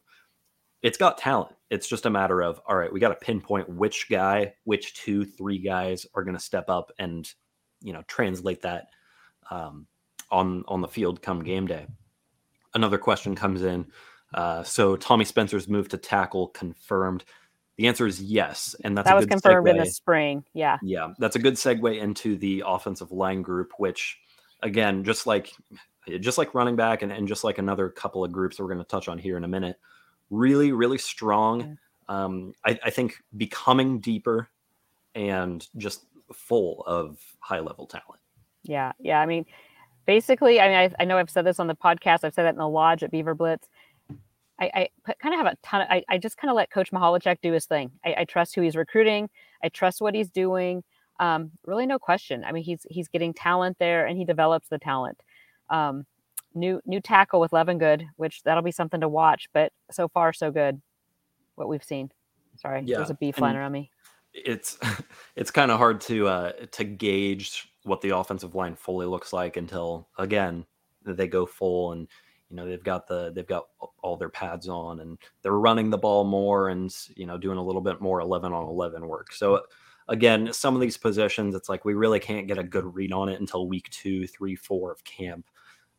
[0.82, 1.56] It's got talent.
[1.70, 5.26] It's just a matter of all right, we got to pinpoint which guy, which two,
[5.26, 7.32] three guys are going to step up and
[7.82, 8.88] you know translate that
[9.52, 9.88] um,
[10.32, 11.88] on on the field come game day.
[12.74, 13.88] Another question comes in.
[14.34, 17.24] Uh, so Tommy Spencer's move to tackle confirmed.
[17.78, 19.72] The answer is yes, and that's that was confirmed segue.
[19.72, 20.44] in the spring.
[20.54, 24.18] Yeah, yeah, that's a good segue into the offensive line group, which,
[24.63, 25.52] again, just like
[26.20, 28.84] just like running back and, and just like another couple of groups that we're going
[28.84, 29.78] to touch on here in a minute,
[30.30, 31.78] really, really strong.
[32.10, 34.50] Um, I, I think becoming deeper
[35.16, 38.22] and just full of high level talent.
[38.63, 39.20] Yeah, yeah.
[39.20, 39.46] I mean,
[40.06, 42.24] basically, I mean, I, I know I've said this on the podcast.
[42.24, 43.68] I've said that in the lodge at Beaver Blitz.
[44.60, 46.91] I, I kind of have a ton of, I, I just kind of let Coach
[46.91, 47.91] Michalczik do his thing.
[48.04, 49.30] I, I, trust who he's recruiting.
[49.63, 50.84] I trust what he's doing.
[51.20, 52.43] Um, really, no question.
[52.43, 55.22] I mean, he's he's getting talent there, and he develops the talent.
[55.70, 56.06] Um,
[56.54, 59.48] new new tackle with Levengood, which that'll be something to watch.
[59.54, 60.82] But so far, so good.
[61.56, 62.12] What we've seen.
[62.58, 62.98] Sorry, yeah.
[62.98, 63.91] there's a bee flying around me.
[64.34, 64.78] It's
[65.36, 69.58] it's kind of hard to uh, to gauge what the offensive line fully looks like
[69.58, 70.65] until again
[71.04, 72.08] they go full and
[72.50, 73.68] you know they've got the they've got
[74.02, 77.64] all their pads on and they're running the ball more and you know doing a
[77.64, 79.34] little bit more 11 on 11 work.
[79.34, 79.62] So
[80.08, 83.28] again some of these positions it's like we really can't get a good read on
[83.28, 85.46] it until week two three four of camp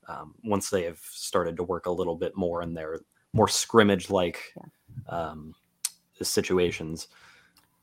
[0.08, 3.00] um, once they have started to work a little bit more in their
[3.34, 4.54] more scrimmage like
[5.08, 5.54] um,
[6.22, 7.08] situations.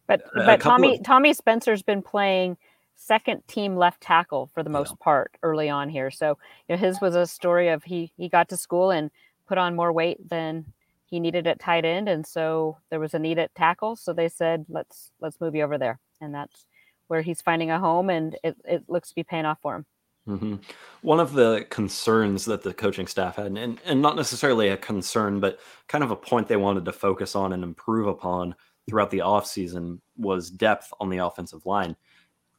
[0.08, 1.04] But but tommy of...
[1.04, 2.58] tommy spencer's been playing
[2.96, 5.04] second team left tackle for the most yeah.
[5.04, 6.12] part early on here.
[6.12, 9.12] So you know, his was a story of he he got to school and
[9.48, 10.66] put on more weight than
[11.06, 13.96] he needed at tight end, and so there was a need at tackle.
[13.96, 16.66] So they said, let's let's move you over there, and that's
[17.08, 19.86] where he's finding a home, and it, it looks to be paying off for him.
[20.28, 20.56] Mm-hmm.
[21.04, 25.40] One of the concerns that the coaching staff had, and, and not necessarily a concern,
[25.40, 28.56] but kind of a point they wanted to focus on and improve upon
[28.88, 31.96] throughout the offseason was depth on the offensive line.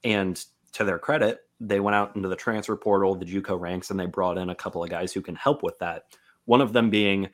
[0.05, 3.99] And to their credit, they went out into the transfer portal, the JUCO ranks, and
[3.99, 6.05] they brought in a couple of guys who can help with that.
[6.45, 7.31] One of them being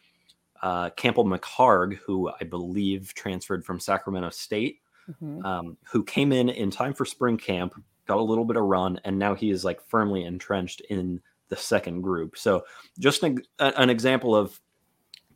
[0.62, 4.79] uh, Campbell McHargue, who I believe transferred from Sacramento State,
[5.11, 5.44] mm-hmm.
[5.44, 7.75] um, who came in in time for spring camp,
[8.07, 11.57] got a little bit of run, and now he is like firmly entrenched in the
[11.57, 12.38] second group.
[12.38, 12.64] So
[12.98, 14.59] just an, an example of,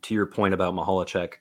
[0.03, 1.33] to your point about Michalczik,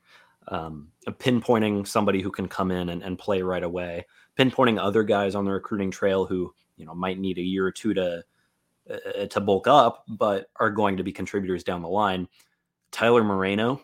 [0.49, 4.07] um, pinpointing somebody who can come in and, and play right away
[4.39, 7.73] pinpointing other guys on the recruiting trail who you know might need a year or
[7.73, 8.23] two to
[8.91, 12.29] uh, to bulk up, but are going to be contributors down the line.
[12.93, 13.81] Tyler Moreno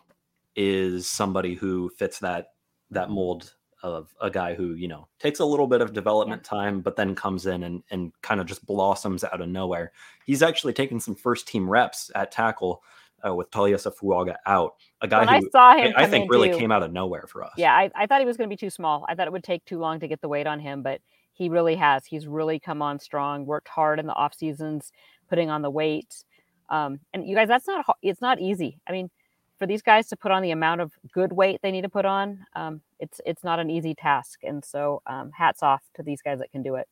[0.55, 2.53] is somebody who fits that
[2.91, 6.81] that mold of a guy who you know takes a little bit of development time,
[6.81, 9.91] but then comes in and and kind of just blossoms out of nowhere.
[10.25, 12.81] He's actually taken some first team reps at tackle
[13.25, 16.31] uh, with Taliese Fuaga out, a guy when who I, saw him I, I think
[16.31, 17.53] really too, came out of nowhere for us.
[17.57, 19.05] Yeah, I, I thought he was going to be too small.
[19.07, 21.01] I thought it would take too long to get the weight on him, but
[21.33, 22.05] he really has.
[22.05, 23.45] He's really come on strong.
[23.45, 24.91] Worked hard in the off seasons,
[25.29, 26.23] putting on the weight.
[26.69, 28.79] Um, and you guys, that's not it's not easy.
[28.87, 29.09] I mean,
[29.57, 32.05] for these guys to put on the amount of good weight they need to put
[32.05, 34.39] on, um, it's it's not an easy task.
[34.43, 36.87] And so, um, hats off to these guys that can do it.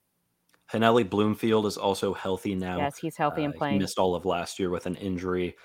[0.71, 2.77] Haneli Bloomfield is also healthy now.
[2.77, 3.77] Yes, he's healthy uh, and playing.
[3.77, 5.55] missed all of last year with an injury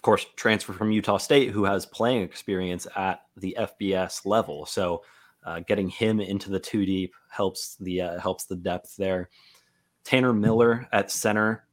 [0.00, 4.64] of course, transfer from Utah State, who has playing experience at the FBS level.
[4.64, 5.02] So,
[5.44, 9.28] uh, getting him into the two deep helps the uh, helps the depth there.
[10.02, 11.66] Tanner Miller at center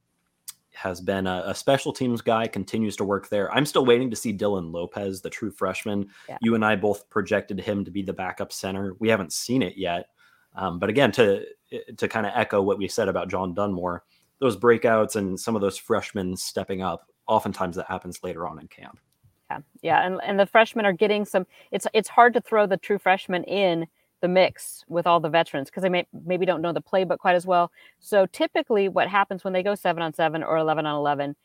[0.74, 3.50] has been a, a, special teams guy, continues to work there.
[3.54, 6.10] I'm still waiting to see Dylan Lopez, the true freshman.
[6.28, 6.38] Yeah.
[6.42, 8.94] You and I both projected him to be the backup center.
[9.00, 10.10] We haven't seen it yet.
[10.54, 11.46] Um, but again, to
[11.96, 14.04] to kind of echo what we said about John Dunmore,
[14.40, 18.68] those breakouts and some of those freshmen stepping up oftentimes that happens later on in
[18.68, 19.00] camp.
[19.50, 21.46] Yeah, yeah, and and the freshmen are getting some.
[21.72, 23.88] It's it's hard to throw the true freshmen in
[24.22, 27.36] the mix with all the veterans because they may maybe don't know the playbook quite
[27.36, 27.72] as well.
[28.00, 31.36] So typically, what happens when they go seven on seven or eleven on eleven,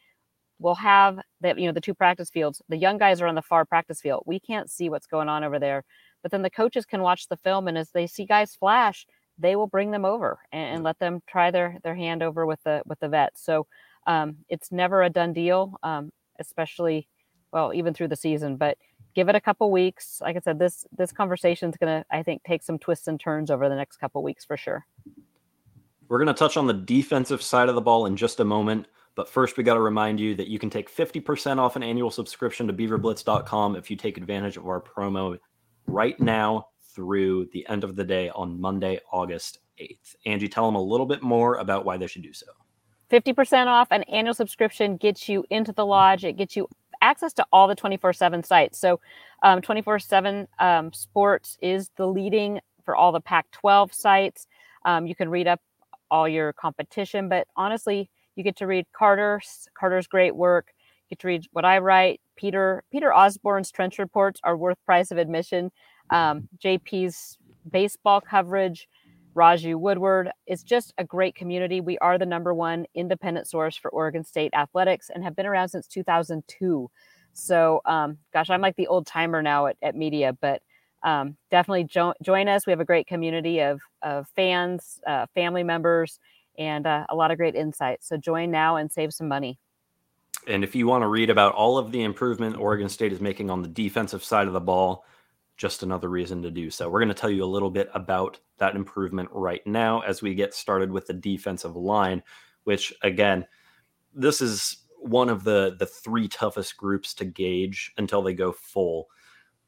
[0.59, 2.63] we'll have the you know the two practice fields.
[2.69, 4.25] The young guys are on the far practice field.
[4.27, 5.85] We can't see what's going on over there,
[6.23, 9.07] but then the coaches can watch the film, and as they see guys flash,
[9.39, 10.85] they will bring them over and, and mm.
[10.85, 13.45] let them try their their hand over with the with the vets.
[13.45, 13.67] So
[14.07, 17.09] um, it's never a done deal, um, especially
[17.53, 18.57] well even through the season.
[18.57, 18.79] But
[19.15, 20.21] give it a couple weeks.
[20.21, 23.51] Like I said, this this conversation is gonna I think take some twists and turns
[23.51, 24.87] over the next couple weeks for sure.
[26.13, 28.87] We're going to touch on the defensive side of the ball in just a moment.
[29.15, 32.11] But first, we got to remind you that you can take 50% off an annual
[32.11, 35.39] subscription to beaverblitz.com if you take advantage of our promo
[35.87, 40.17] right now through the end of the day on Monday, August 8th.
[40.27, 42.47] Angie, tell them a little bit more about why they should do so.
[43.13, 46.25] 50% off an annual subscription gets you into the lodge.
[46.25, 46.67] It gets you
[47.03, 48.79] access to all the 24 7 sites.
[48.79, 49.01] So,
[49.45, 54.47] 24 um, 7 um, Sports is the leading for all the Pac 12 sites.
[54.85, 55.61] Um, you can read up
[56.11, 60.73] all your competition, but honestly, you get to read Carter's Carter's great work.
[61.09, 62.21] You get to read what I write.
[62.37, 65.71] Peter Peter Osborne's trench reports are worth price of admission.
[66.11, 67.39] Um, JP's
[67.71, 68.89] baseball coverage,
[69.35, 70.31] Raju Woodward.
[70.47, 71.81] It's just a great community.
[71.81, 75.69] We are the number one independent source for Oregon State athletics and have been around
[75.69, 76.91] since 2002.
[77.33, 80.63] So, um, gosh, I'm like the old timer now at, at media, but
[81.03, 82.67] um, definitely jo- join us.
[82.67, 86.21] We have a great community of, of fans, uh, family members,
[86.59, 88.09] and uh, a lot of great insights.
[88.09, 89.59] So join now and save some money.
[90.47, 93.49] And if you want to read about all of the improvement Oregon State is making
[93.49, 95.05] on the defensive side of the ball,
[95.57, 96.89] just another reason to do so.
[96.89, 100.35] We're going to tell you a little bit about that improvement right now as we
[100.35, 102.23] get started with the defensive line,
[102.65, 103.47] which again,
[104.15, 109.09] this is one of the the three toughest groups to gauge until they go full.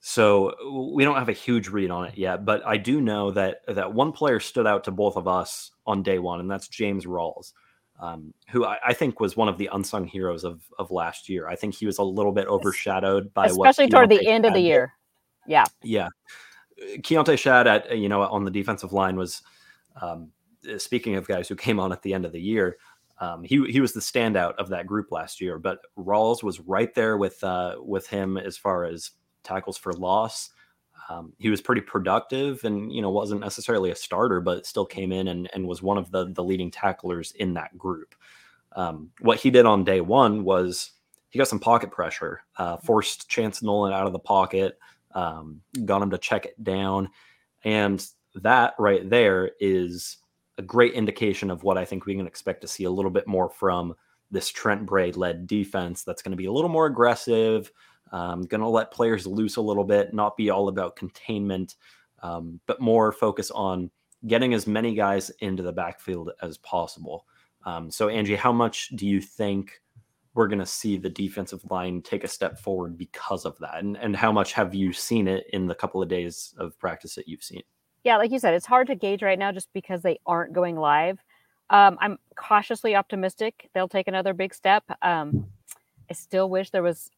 [0.01, 0.55] So
[0.93, 3.95] we don't have a huge read on it yet, but I do know that that
[3.95, 7.53] one player stood out to both of us on day one, and that's James Rawls,
[7.99, 11.49] um, who I, I, think was one of the unsung heroes of of last year.
[11.49, 14.61] I think he was a little bit overshadowed by especially toward the end of the
[14.61, 14.93] year.
[15.47, 16.09] Yeah, yeah.
[16.99, 19.43] Keonte Schad at you know on the defensive line was
[20.01, 20.31] um,
[20.79, 22.77] speaking of guys who came on at the end of the year.
[23.21, 26.93] Um, he he was the standout of that group last year, but Rawls was right
[26.95, 29.13] there with uh, with him as far as
[29.45, 30.51] tackles for loss.
[31.09, 35.13] Um, he was pretty productive and you know wasn't necessarily a starter but still came
[35.13, 38.15] in and, and was one of the the leading tacklers in that group
[38.73, 40.93] um, what he did on day one was
[41.29, 44.79] he got some pocket pressure uh, forced chance nolan out of the pocket
[45.15, 47.09] um, got him to check it down
[47.65, 50.19] and that right there is
[50.59, 53.27] a great indication of what i think we can expect to see a little bit
[53.27, 53.95] more from
[54.31, 57.71] this trent bray led defense that's going to be a little more aggressive
[58.15, 61.75] um, going to let players loose a little bit, not be all about containment,
[62.23, 63.91] um, but more focus on
[64.29, 67.27] getting as many guys into the backfield as possible.
[67.65, 69.81] Um, so, Angie, how much do you think
[70.35, 73.79] we're going to see the defensive line take a step forward because of that?
[73.79, 77.15] And, and how much have you seen it in the couple of days of practice
[77.15, 77.63] that you've seen?
[78.03, 80.77] Yeah, like you said, it's hard to gauge right now just because they aren't going
[80.77, 81.19] live.
[81.71, 84.85] Um, I'm cautiously optimistic they'll take another big step.
[85.01, 85.47] Um,
[86.11, 87.11] I still wish there was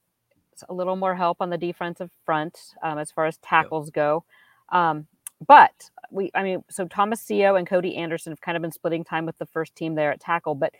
[0.68, 4.24] a little more help on the defensive front um, as far as tackles go.
[4.70, 5.06] Um,
[5.46, 9.26] but we, I mean, so Tomasio and Cody Anderson have kind of been splitting time
[9.26, 10.72] with the first team there at tackle, but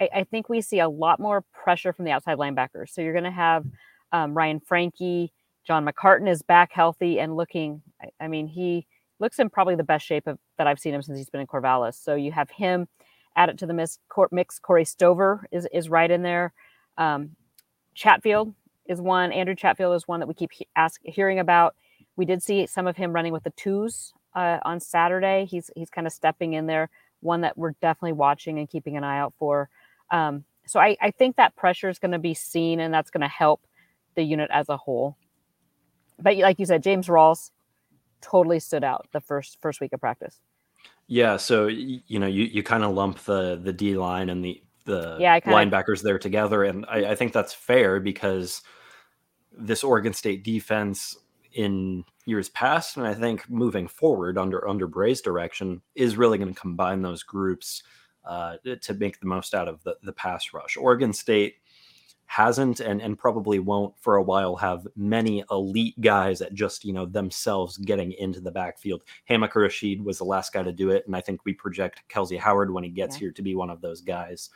[0.00, 2.90] I, I think we see a lot more pressure from the outside linebackers.
[2.90, 3.64] So you're going to have
[4.12, 5.32] um, Ryan Frankie,
[5.66, 7.82] John McCartan is back healthy and looking.
[8.00, 8.86] I, I, mean, he
[9.18, 11.46] looks in probably the best shape of, that I've seen him since he's been in
[11.46, 12.02] Corvallis.
[12.02, 12.86] So you have him
[13.36, 13.98] add it to the mix.
[14.30, 16.52] mix Corey Stover is is right in there.
[16.98, 17.30] Um,
[17.94, 18.54] Chatfield
[18.86, 19.32] is one.
[19.32, 21.74] Andrew Chatfield is one that we keep he- ask, hearing about.
[22.16, 25.46] We did see some of him running with the twos uh, on Saturday.
[25.50, 26.90] He's he's kind of stepping in there.
[27.20, 29.68] One that we're definitely watching and keeping an eye out for.
[30.10, 33.22] Um, so I, I think that pressure is going to be seen, and that's going
[33.22, 33.66] to help
[34.14, 35.16] the unit as a whole.
[36.20, 37.50] But like you said, James Rawls
[38.20, 40.40] totally stood out the first first week of practice.
[41.06, 44.62] Yeah, so you know you, you kind of lump the the D line and the
[44.84, 48.62] the yeah, linebackers there together, and I, I think that's fair because
[49.52, 51.16] this Oregon State defense
[51.52, 56.52] in years past, and I think moving forward under under Bray's direction is really going
[56.52, 57.82] to combine those groups
[58.24, 60.76] uh, to make the most out of the the pass rush.
[60.76, 61.56] Oregon State
[62.26, 66.92] hasn't and, and probably won't for a while have many elite guys at just you
[66.92, 69.02] know themselves getting into the backfield.
[69.28, 72.38] Hamilcar Rashed was the last guy to do it, and I think we project Kelze
[72.38, 73.20] Howard when he gets yeah.
[73.20, 74.50] here to be one of those guys.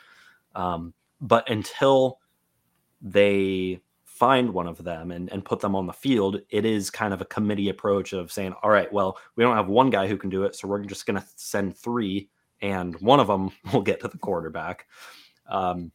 [0.55, 2.19] Um, but until
[3.01, 7.13] they find one of them and, and put them on the field, it is kind
[7.13, 10.17] of a committee approach of saying, all right, well, we don't have one guy who
[10.17, 12.29] can do it, so we're just going to send three,
[12.61, 14.87] and one of them will get to the quarterback.
[15.49, 15.91] Um,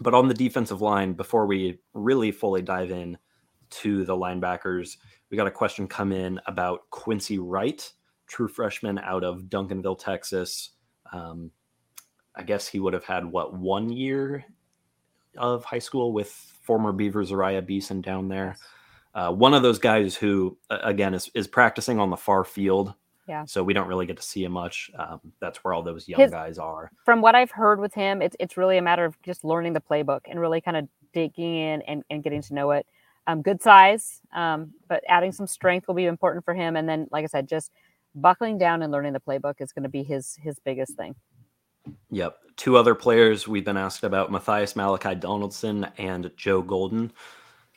[0.00, 3.18] but on the defensive line, before we really fully dive in
[3.70, 4.96] to the linebackers,
[5.30, 7.90] we got a question come in about Quincy Wright,
[8.26, 10.70] true freshman out of Duncanville, Texas.
[11.12, 11.50] Um,
[12.34, 14.44] I guess he would have had what one year
[15.36, 16.30] of high school with
[16.62, 18.56] former Beaver Zariah Beeson down there.
[19.14, 22.94] Uh, one of those guys who, again, is, is practicing on the far field
[23.30, 23.44] Yeah.
[23.44, 24.90] So we don't really get to see him much.
[24.98, 26.90] Um, that's where all those young His- guys are.
[27.04, 29.80] From what I've heard with him, it's it's really a matter of just learning the
[29.80, 32.86] playbook and really kind of digging in and, and getting to know it.
[33.28, 36.74] Um, good size, um, but adding some strength will be important for him.
[36.74, 37.70] And then, like I said, just
[38.16, 41.14] buckling down and learning the playbook is going to be his his biggest thing.
[42.10, 42.36] Yep.
[42.56, 47.12] Two other players we've been asked about Matthias Malachi Donaldson and Joe Golden.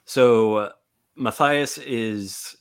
[0.05, 0.69] So uh,
[1.15, 2.57] Matthias is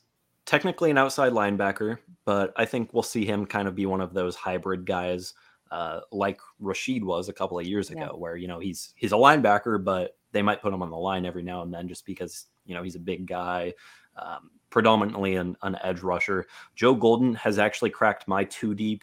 [0.47, 4.13] technically an outside linebacker, but I think we'll see him kind of be one of
[4.15, 5.35] those hybrid guys
[5.71, 8.09] uh, like Rashed was a couple of years ago, Yeah.
[8.09, 11.25] where, you know, he's he's a linebacker, but they might put him on the line
[11.25, 13.73] every now and then just because, you know, he's a big guy,
[14.17, 16.47] um, predominantly an, an edge rusher.
[16.75, 19.03] Joe Golden has actually cracked my two deep.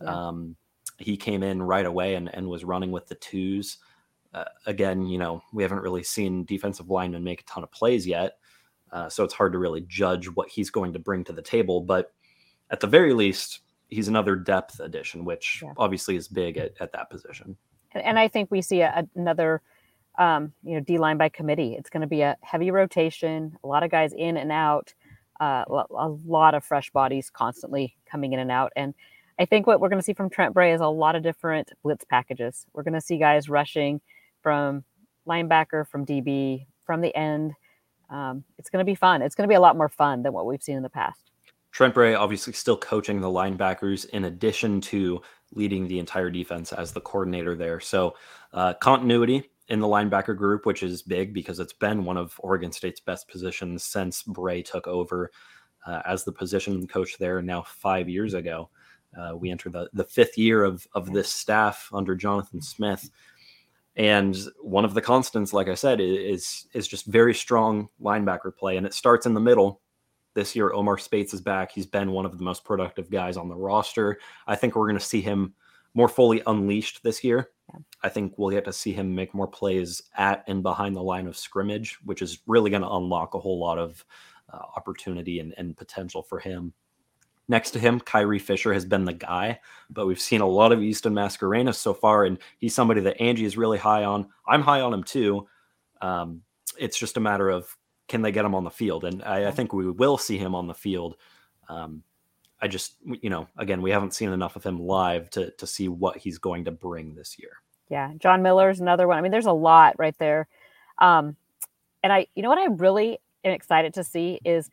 [0.00, 0.28] Yeah.
[0.28, 0.56] Um,
[0.98, 3.78] he came in right away and, and was running with the twos.
[4.32, 8.06] Uh, again, you know, we haven't really seen defensive linemen make a ton of plays
[8.06, 8.38] yet.
[8.94, 11.80] Uh, so it's hard to really judge what he's going to bring to the table.
[11.80, 12.12] But
[12.70, 15.72] at the very least, he's another depth addition, which Yeah.
[15.76, 17.56] obviously is big at, at that position.
[17.92, 19.60] and, and I think we see a, another,
[20.16, 21.74] um, you know, D line by committee.
[21.74, 24.94] It's going to be a heavy rotation, a lot of guys in and out,
[25.40, 28.72] uh, a lot of fresh bodies constantly coming in and out.
[28.76, 28.94] And
[29.40, 31.72] I think what we're going to see from Trent Bray is a lot of different
[31.82, 32.64] blitz packages.
[32.72, 34.00] We're going to see guys rushing
[34.40, 34.84] from
[35.26, 37.54] linebacker, from DB, from the end.
[38.10, 39.22] Um, it's going to be fun.
[39.22, 41.30] It's going to be a lot more fun than what we've seen in the past.
[41.72, 45.20] Trent Bray obviously still coaching the linebackers in addition to
[45.52, 47.80] leading the entire defense as the coordinator there.
[47.80, 48.14] So
[48.52, 52.70] uh, continuity in the linebacker group, which is big because it's been one of Oregon
[52.70, 55.32] State's best positions since Bray took over
[55.86, 58.70] uh, as the position coach there now five years ago.
[59.18, 63.10] Uh, we enter the, the fifth year of, of this staff under Jonathan Smith.
[63.96, 68.76] And one of the constants, like I said, is is just very strong linebacker play,
[68.76, 69.80] and it starts in the middle.
[70.34, 71.70] This year, Omar Speights is back.
[71.70, 74.18] He's been one of the most productive guys on the roster.
[74.48, 75.54] I think we're going to see him
[75.94, 77.50] more fully unleashed this year.
[78.02, 81.28] I think we'll get to see him make more plays at and behind the line
[81.28, 84.04] of scrimmage, which is really going to unlock a whole lot of
[84.52, 86.74] uh, opportunity and, and potential for him.
[87.46, 90.82] Next to him, Kyrie Fisher has been the guy, but we've seen a lot of
[90.82, 94.28] Easton Mascarenas so far, and he's somebody that Angie is really high on.
[94.46, 95.46] I'm high on him too.
[96.00, 96.42] Um,
[96.78, 97.76] it's just a matter of
[98.08, 100.54] can they get him on the field, and I, I think we will see him
[100.54, 101.16] on the field.
[101.68, 102.02] Um,
[102.62, 105.88] I just, you know, again, we haven't seen enough of him live to to see
[105.88, 107.60] what he's going to bring this year.
[107.90, 109.18] Yeah, John Miller's another one.
[109.18, 110.48] I mean, there's a lot right there.
[110.98, 111.36] Um,
[112.02, 114.70] and I, you know what I really am excited to see is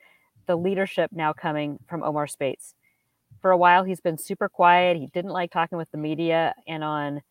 [0.48, 2.76] the leadership now coming from Omar Speights.
[3.42, 4.98] For a while, he's been super quiet.
[4.98, 6.54] He didn't like talking with the media.
[6.68, 7.22] And on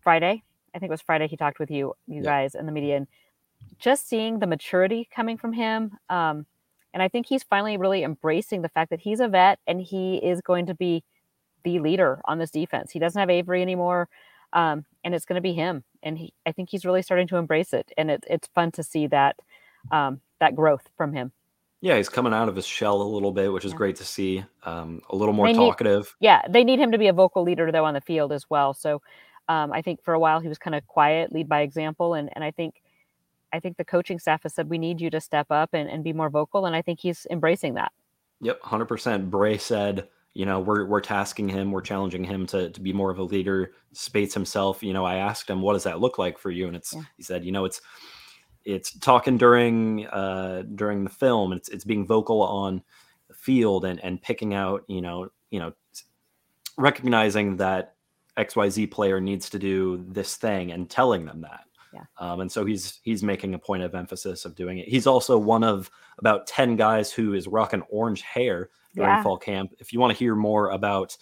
[0.00, 0.42] Friday,
[0.74, 2.22] I think it was Friday, he talked with you, you Yeah.
[2.22, 2.96] guys, and the media.
[2.96, 3.06] And
[3.78, 5.98] just seeing the maturity coming from him.
[6.08, 6.46] Um,
[6.92, 10.16] and I think he's finally really embracing the fact that he's a vet and he
[10.16, 11.04] is going to be
[11.62, 12.90] the leader on this defense.
[12.90, 14.08] He doesn't have Avery anymore
[14.52, 15.84] um, and it's going to be him.
[16.02, 18.82] And he, I think he's really starting to embrace it, and it, it's fun to
[18.82, 19.36] see that
[19.92, 21.32] um, that growth from him.
[21.82, 23.78] Yeah, he's coming out of his shell a little bit, which is Yeah.
[23.78, 24.44] great to see.
[24.64, 26.14] Um, a little more They need- talkative.
[26.20, 28.74] Yeah, they need him to be a vocal leader though on the field as well.
[28.74, 29.00] So
[29.48, 32.28] um, I think for a while he was kind of quiet, lead by example, and
[32.34, 32.82] and I think
[33.52, 36.04] I think the coaching staff has said we need you to step up and, and
[36.04, 37.90] be more vocal, and I think he's embracing that.
[38.42, 39.28] Yep, hundred percent.
[39.28, 43.10] Bray said, you know, we're we're tasking him, we're challenging him to to be more
[43.10, 43.72] of a leader.
[43.92, 46.68] Speights himself, you know, I asked him, what does that look like for you?
[46.68, 47.02] And it's Yeah.
[47.16, 47.80] he said, you know, it's
[48.64, 52.82] it's talking during uh during the film, it's it's being vocal on
[53.28, 55.72] the field and and picking out, you know, you know,
[56.76, 57.94] recognizing that
[58.36, 61.64] XYZ player needs to do this thing and telling them that.
[61.92, 62.04] Yeah.
[62.18, 64.88] Um, and so he's he's making a point of emphasis of doing it.
[64.88, 69.22] He's also one of about 10 guys who is rocking orange hair during Yeah.
[69.22, 69.72] fall camp.
[69.78, 71.16] If you want to hear more about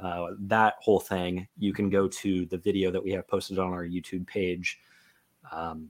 [0.00, 3.72] uh, that whole thing, you can go to the video that we have posted on
[3.72, 4.80] our YouTube page,
[5.52, 5.88] um,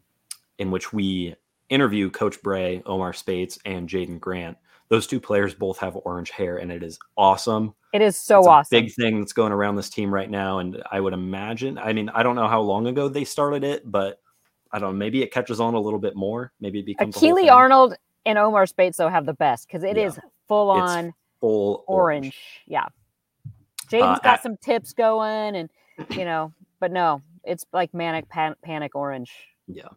[0.58, 1.34] in which we
[1.68, 4.56] interview Coach Bray, Omar Speights, and Jaydon Grant.
[4.88, 7.74] Those two players both have orange hair, and it is awesome.
[7.92, 8.68] It is so It's a awesome.
[8.80, 10.58] big thing that's going around this team right now.
[10.58, 13.90] And I would imagine, I mean, I don't know how long ago they started it,
[13.90, 14.20] but
[14.72, 14.98] I don't know.
[14.98, 16.52] Maybe it catches on a little bit more.
[16.60, 17.48] Maybe it becomes Keely.
[17.48, 17.94] Arnold
[18.26, 20.06] and Omar Speights though have the best because it Yeah.
[20.06, 22.36] is full It's on full orange.
[22.66, 22.84] Yeah.
[22.84, 23.50] Uh,
[23.88, 25.70] Jaden's got at- some tips going, and
[26.10, 29.32] you know, but no, it's like manic pan- panic orange.
[29.66, 29.88] Yeah.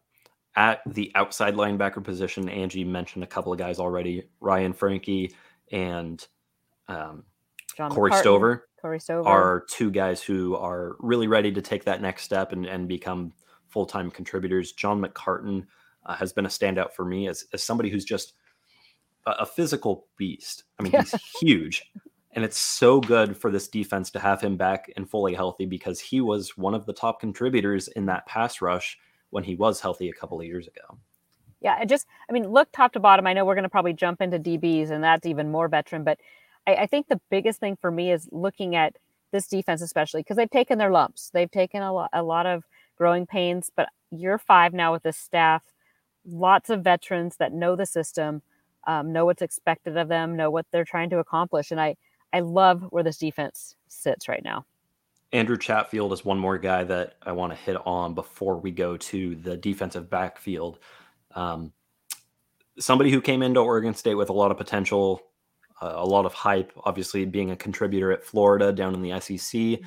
[0.57, 5.35] At the outside linebacker position, Angie mentioned a couple of guys already Ryan Frankie
[5.71, 6.25] and
[6.87, 7.23] um,
[7.75, 9.29] John Corey McCartan, Stover Corey Stover.
[9.29, 13.33] are two guys who are really ready to take that next step and, and become
[13.67, 14.71] full time contributors.
[14.71, 15.67] John McCartan
[16.07, 18.33] uh, has been a standout for me as, as somebody who's just
[19.27, 20.63] a, a physical beast.
[20.79, 21.83] I mean, he's huge
[22.31, 25.99] And it's so good for this defense to have him back and fully healthy because
[25.99, 28.97] he was one of the top contributors in that pass rush
[29.29, 30.97] when he was healthy a couple of years ago.
[31.61, 33.25] Yeah, I just, I mean, look top to bottom.
[33.25, 36.03] I know we're going to probably jump into DBs, and that's even more veteran.
[36.03, 36.19] But
[36.67, 38.95] I, I think the biggest thing for me is looking at
[39.31, 41.31] this defense, especially because they've taken their lumps.
[41.33, 42.63] They've taken a lot, a lot of
[42.97, 43.71] growing pains.
[43.75, 45.63] But year five now with this staff,
[46.25, 48.41] lots of veterans that know the system,
[48.85, 51.95] um, know what's expected of them, know what they're trying to accomplish, and I,
[52.31, 54.65] I love where this defense sits right now.
[55.33, 58.95] Andrew Chatfield is one more guy that I want to hit on before we go
[58.97, 60.79] to the defensive backfield.
[61.35, 61.73] Um,
[62.79, 65.21] somebody who came into Oregon State with a lot of potential,
[65.81, 69.79] uh, a lot of hype, obviously being a contributor at Florida down in the SEC,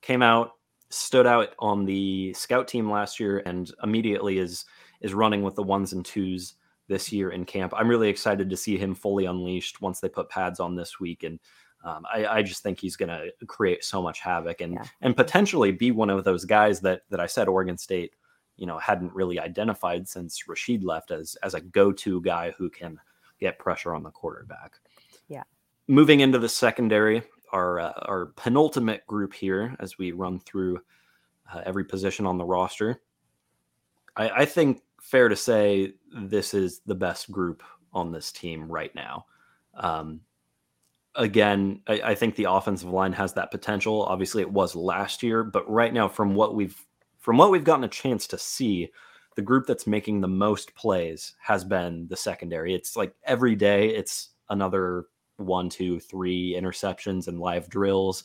[0.00, 0.52] came out,
[0.88, 4.64] stood out on the scout team last year, and immediately is
[5.02, 6.54] is running with the ones and twos
[6.88, 7.74] this year in camp.
[7.76, 11.22] I'm really excited to see him fully unleashed once they put pads on this week,
[11.22, 11.38] and
[11.86, 14.84] um, I, I, just think he's going to create so much havoc and yeah.
[15.02, 18.14] and potentially be one of those guys that that I said Oregon State
[18.56, 22.98] you know hadn't really identified since Rashed left as as a go-to guy who can
[23.38, 24.80] get pressure on the quarterback.
[25.28, 25.44] Yeah.
[25.86, 27.22] Moving into the secondary,
[27.52, 30.80] our uh, our penultimate group here as we run through
[31.54, 33.00] uh, every position on the roster.
[34.16, 37.62] I, I think fair to say this is the best group
[37.92, 39.26] on this team right now.
[39.74, 40.20] Um,
[41.16, 44.02] again, I, I, think the offensive line has that potential.
[44.02, 46.76] Obviously, it was last year, but right now, from what we've
[47.18, 48.90] from what we've gotten a chance to see,
[49.34, 52.74] the group that's making the most plays has been the secondary.
[52.74, 55.06] It's like every day it's another
[55.36, 58.24] one, two, three interceptions and live drills.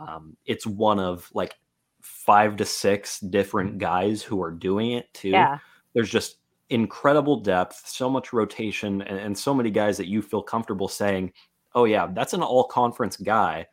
[0.00, 1.54] Um, it's one of like
[2.00, 5.30] five to six different guys who are doing it too.
[5.30, 5.58] Yeah.
[5.94, 6.38] There's just
[6.70, 11.32] incredible depth, so much rotation, and, and so many guys that you feel comfortable saying,
[11.78, 13.66] oh, yeah, that's an all conference guy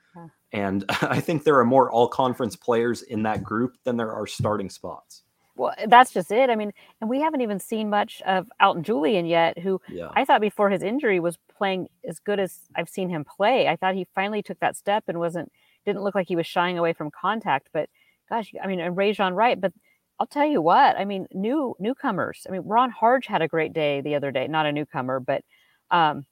[0.55, 4.25] and I think there are more all conference players in that group than there are
[4.25, 5.21] starting spots.
[5.57, 6.49] Well, that's just it.
[6.49, 10.09] I mean, and we haven't even seen much of Alton Julian yet, who yeah.
[10.13, 13.69] I thought before his injury was playing as good as I've seen him play.
[13.69, 15.51] I thought he finally took that step and wasn't
[15.85, 17.69] didn't look like he was shying away from contact.
[17.71, 17.89] But
[18.29, 19.59] gosh, I mean, and Rejzohn Wright.
[19.59, 19.71] But
[20.19, 22.45] I'll tell you what, I mean, new newcomers.
[22.49, 24.47] I mean, Ron Hardge had a great day the other day.
[24.47, 25.41] Not a newcomer, but
[25.89, 26.25] um,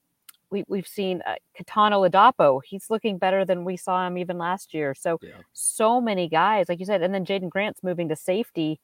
[0.54, 2.62] we, we've seen uh, Kitan Oladapo.
[2.64, 4.93] He's looking better than we saw him even last year.
[4.95, 5.32] So, yeah.
[5.51, 8.80] so many guys, like you said, and then Jaydon Grant's moving to safety,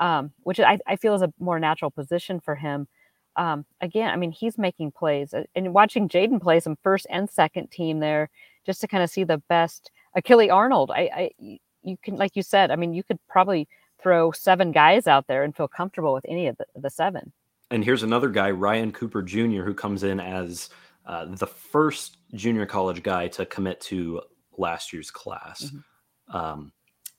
[0.00, 2.88] um, which I, I, feel is a more natural position for him.
[3.36, 7.30] Um, again, I mean, he's making plays uh, and watching Jaden play some first and
[7.30, 8.28] second team there
[8.66, 9.92] just to kind of see the best.
[10.18, 13.68] Akili Arnold, I, I, you can, like you said, I mean, you could probably
[14.02, 17.32] throw seven guys out there and feel comfortable with any of the, the seven.
[17.70, 20.70] And here's another guy, Ryan Cooper Jr., who comes in as
[21.06, 24.22] uh, the first junior college guy to commit to
[24.56, 25.64] last year's class.
[25.64, 26.36] Mm-hmm.
[26.36, 26.72] Um,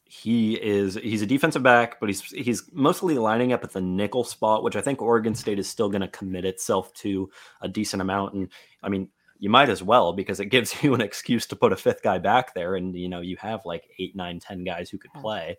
[0.05, 4.23] he is he's a defensive back, but he's he's mostly lining up at the nickel
[4.23, 7.29] spot, which I think Oregon State is still going to commit itself to
[7.61, 8.33] a decent amount.
[8.33, 8.51] And
[8.83, 9.09] I mean,
[9.39, 12.19] you might as well because it gives you an excuse to put a fifth guy
[12.19, 15.57] back there, and you know you have like eight, nine, ten guys who could play.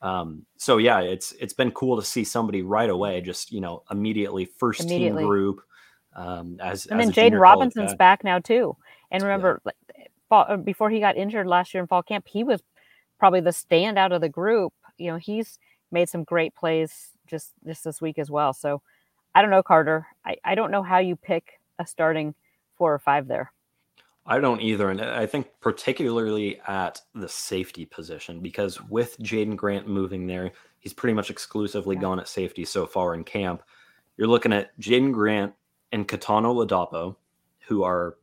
[0.00, 3.82] Um, so yeah, it's it's been cool to see somebody right away, just you know,
[3.90, 5.22] immediately first immediately.
[5.22, 5.60] team group
[6.18, 8.76] um, as and as then Jaden Robinson's back now too.
[9.10, 10.04] And remember, yeah.
[10.28, 12.60] fall, uh, before he got injured last year in fall camp, he was
[13.18, 14.72] probably the standout of the group.
[14.98, 15.58] You know, he's
[15.92, 18.52] made some great plays just just this week as well.
[18.52, 18.82] So
[19.34, 20.06] I don't know, Carter.
[20.24, 22.34] I, I don't know how you pick a starting
[22.76, 23.52] four or five there.
[24.26, 24.90] I don't either.
[24.90, 30.50] And I think particularly at the safety position, because with Jaydon Grant moving there,
[30.80, 32.02] he's pretty much exclusively yeah.
[32.02, 33.62] gone at safety so far in camp.
[34.16, 35.54] You're looking at Jaydon Grant,
[35.92, 37.16] and Kitan Oladapo,
[37.66, 38.16] who are,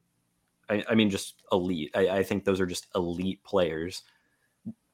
[0.69, 1.91] I, I mean, just elite.
[1.95, 4.03] I, I, think those are just elite players.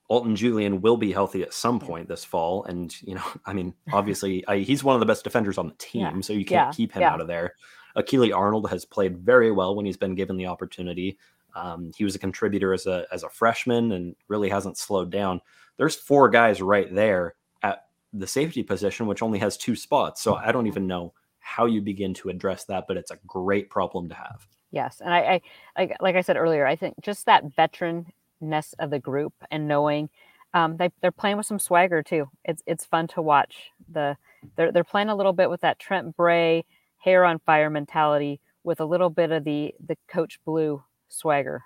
[0.08, 3.74] Alton Julian will be healthy at some point this fall, and you know, I mean,
[3.94, 6.22] obviously, I, he's one of the best defenders on the team, yeah.
[6.22, 6.72] so you can't yeah.
[6.72, 7.12] keep him yeah.
[7.12, 7.56] out of there.
[7.98, 11.18] Akili Arnold has played very well when he's been given the opportunity.
[11.56, 15.42] Um, he was a contributor as a as a freshman and really hasn't slowed down.
[15.78, 20.22] There's four guys right there at the safety position, which only has two spots.
[20.22, 23.70] So I don't even know how you begin to address that, but it's a great
[23.70, 24.48] problem to have.
[24.72, 25.42] Yes, and I, I
[25.78, 30.10] like like I said earlier, I think just that veteranness of the group and knowing
[30.54, 32.30] um, they they're playing with some swagger too.
[32.46, 33.72] It's it's fun to watch.
[33.92, 34.16] The
[34.56, 36.66] they're they're playing a little bit with that Trent Bray
[36.98, 41.64] hair on fire mentality with a little bit of the the Coach Blue swagger.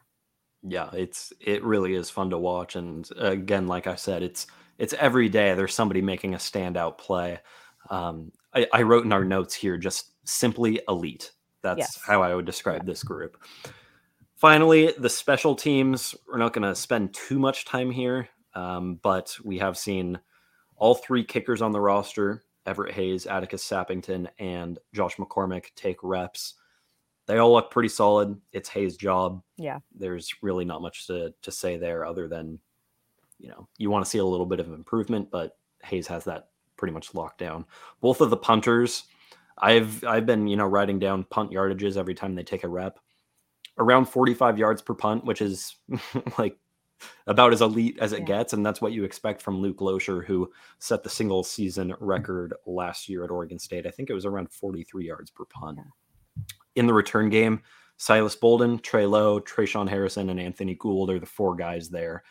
[0.64, 4.48] Yeah, it's it really is fun to watch, and again, like I said, it's
[4.78, 7.40] it's every day there's somebody making a standout play.
[7.90, 11.32] Um, I, I, wrote in our notes here just simply elite.
[11.62, 12.00] That's yes.
[12.06, 13.38] how I would describe this group.
[14.36, 16.16] Finally, the special teams.
[16.28, 20.20] We're not going to spend too much time here, um, but we have seen
[20.78, 26.56] all three kickers on the roster Everett Hayes, Atticus Sappington, and Josh McCormick take reps.
[27.28, 28.40] They all look pretty solid.
[28.52, 29.42] It's Hayes' job.
[29.58, 29.80] Yeah.
[29.96, 32.60] There's really not much to, to say there other than,
[33.40, 36.50] you know, you want to see a little bit of improvement, but Hayes has that
[36.78, 37.66] pretty much locked down.
[38.02, 39.04] Both of the punters,
[39.58, 43.00] I've I've been, you know, writing down punt yardages every time they take a rep.
[43.78, 45.76] Around 45 yards per punt, which is
[46.38, 46.58] like
[47.28, 48.26] about as elite as it Yeah.
[48.26, 50.50] gets, and that's what you expect from Luke Loecher, who
[50.80, 53.86] set the single season record last year at Oregon State.
[53.86, 55.80] I think it was around 43 yards per punt.
[56.76, 57.62] In the return game,
[57.98, 62.24] Silas Bolden, Trey Lowe, Tre'Shaun Harrison, and Anthony Gould are the four guys there.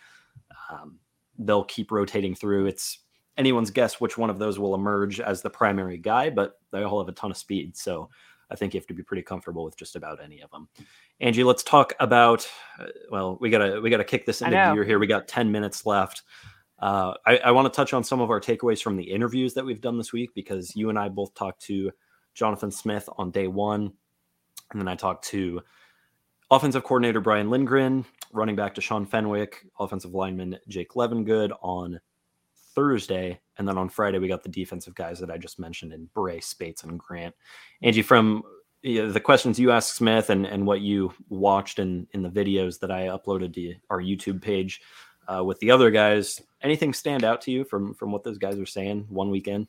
[0.71, 0.99] Um,
[1.39, 2.67] they'll keep rotating through.
[2.67, 3.01] It's
[3.37, 7.01] anyone's guess which one of those will emerge as the primary guy, but they all
[7.01, 7.77] have a ton of speed.
[7.77, 8.09] So
[8.51, 10.69] I think you have to be pretty comfortable with just about any of them.
[11.21, 12.49] Angie, let's talk about.
[12.79, 14.99] uh, Well, we gotta we gotta kick this into gear here.
[14.99, 16.23] We got ten minutes left.
[16.79, 19.65] Uh, I, I want to touch on some of our takeaways from the interviews that
[19.65, 21.91] we've done this week because you and I both talked to
[22.35, 23.93] Jonathan Smith on day one,
[24.73, 25.63] and then I talked to
[26.51, 32.01] offensive coordinator Brian Lindgren, running back Deshaun Fenwick, offensive lineman Jake Levengood on
[32.75, 36.09] Thursday, and then on Friday we got the defensive guys that I just mentioned in
[36.15, 37.35] Bray, Speights, and Grant.
[37.83, 38.43] Angie, from
[38.83, 42.91] the questions you asked Smith and, and what you watched in in the videos that
[42.91, 44.83] I uploaded to our YouTube page
[45.27, 48.59] uh, with the other guys, anything stand out to you from from what those guys
[48.59, 49.69] are saying one weekend?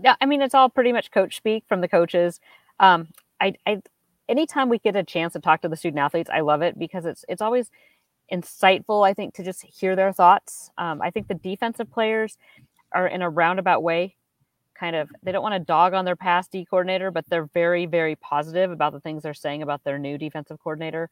[0.00, 2.40] yeah, I mean, it's all pretty much coach speak from the coaches.
[2.80, 3.08] Um,
[3.40, 3.82] I, I,
[4.28, 7.04] anytime we get a chance to talk to the student athletes, I love it because
[7.04, 7.70] it's it's always
[8.32, 9.06] insightful.
[9.06, 10.70] I think to just hear their thoughts.
[10.78, 12.38] Um, I think the defensive players
[12.92, 14.16] are in a roundabout way,
[14.74, 15.10] kind of.
[15.22, 18.70] They don't want to dog on their past D coordinator, but they're very very positive
[18.70, 21.10] about the things they're saying about their new defensive coordinator.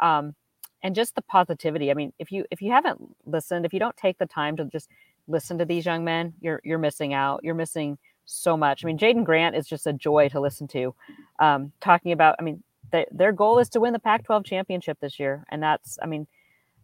[0.00, 0.34] Um,
[0.82, 1.90] and just the positivity.
[1.90, 4.64] I mean, if you if you haven't listened, if you don't take the time to
[4.64, 4.88] just
[5.28, 7.40] listen to these young men, you're you're missing out.
[7.44, 8.84] You're missing so much.
[8.84, 10.94] I mean, Jaydon Grant is just a joy to listen to.
[11.38, 15.18] Um, talking about, I mean, th- their goal is to win the Pac-12 championship this
[15.18, 16.26] year, and that's, I mean,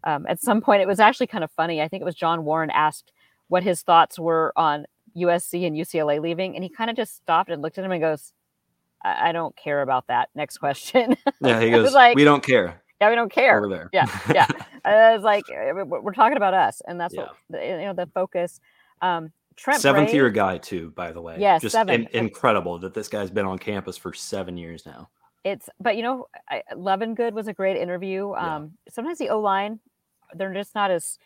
[0.03, 1.81] um, at some point it was actually kind of funny.
[1.81, 3.11] I think it was John Warren asked
[3.47, 4.85] what his thoughts were on
[5.17, 8.01] USC and UCLA leaving, and he kind of just stopped and looked at him and
[8.01, 8.33] goes,
[9.03, 11.15] "I, I don't care about that." Next question.
[11.41, 13.57] Yeah, he goes, like- "We don't care yeah, we don't care.
[13.57, 14.47] over there." Yeah, yeah.
[14.85, 17.27] I was like, "Uh, we're talking about us, and that's Yeah.
[17.47, 18.59] what you know the focus.
[19.01, 21.35] Um, Trent Seventh year guy too, by the way.
[21.39, 25.09] Yeah, just in- incredible that this guy's been on campus for seven years now.
[25.51, 28.31] It's but you know I, Levengood was a great interview.
[28.31, 28.55] Yeah.
[28.55, 29.79] Um, sometimes the O line
[30.35, 31.17] they're just not as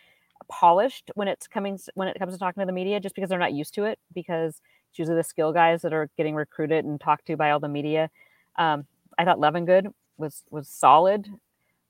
[0.49, 3.39] polished when it's coming when it comes to talking to the media, just because they're
[3.39, 3.99] not used to it.
[4.13, 7.59] Because it's usually the skill guys that are getting recruited and talked to by all
[7.59, 8.09] the media.
[8.57, 8.86] Um,
[9.17, 11.28] I thought Good was was solid.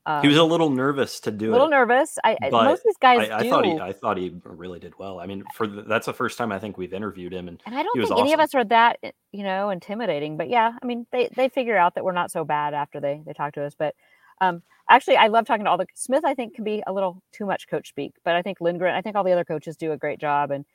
[0.05, 1.49] Um, He was a little nervous to do it.
[1.49, 1.71] a little it.
[1.71, 2.17] nervous.
[2.23, 4.79] I, I most of these guys I, I do, thought he, I thought he really
[4.79, 5.19] did well.
[5.19, 7.75] I mean, for the, that's the first time I think we've interviewed him, and and
[7.75, 10.35] I don't he was think any of us are that eh, you know intimidating.
[10.35, 13.21] But yeah, I mean they they figure out that we're not so bad after they
[13.25, 13.75] they talk to us.
[13.77, 13.95] But
[14.41, 16.25] um, actually, I love talking to all the Smith.
[16.25, 18.93] I think can be a little too much coach speak, but I think Lindgren.
[18.93, 20.51] I think all the other coaches do a great job.
[20.51, 20.65] And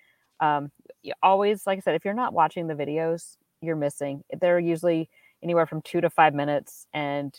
[0.41, 0.71] um,
[1.23, 4.25] always, like I said, if you're not watching the videos, you're missing.
[4.41, 5.11] They're usually
[5.43, 7.35] anywhere from two to five minutes, and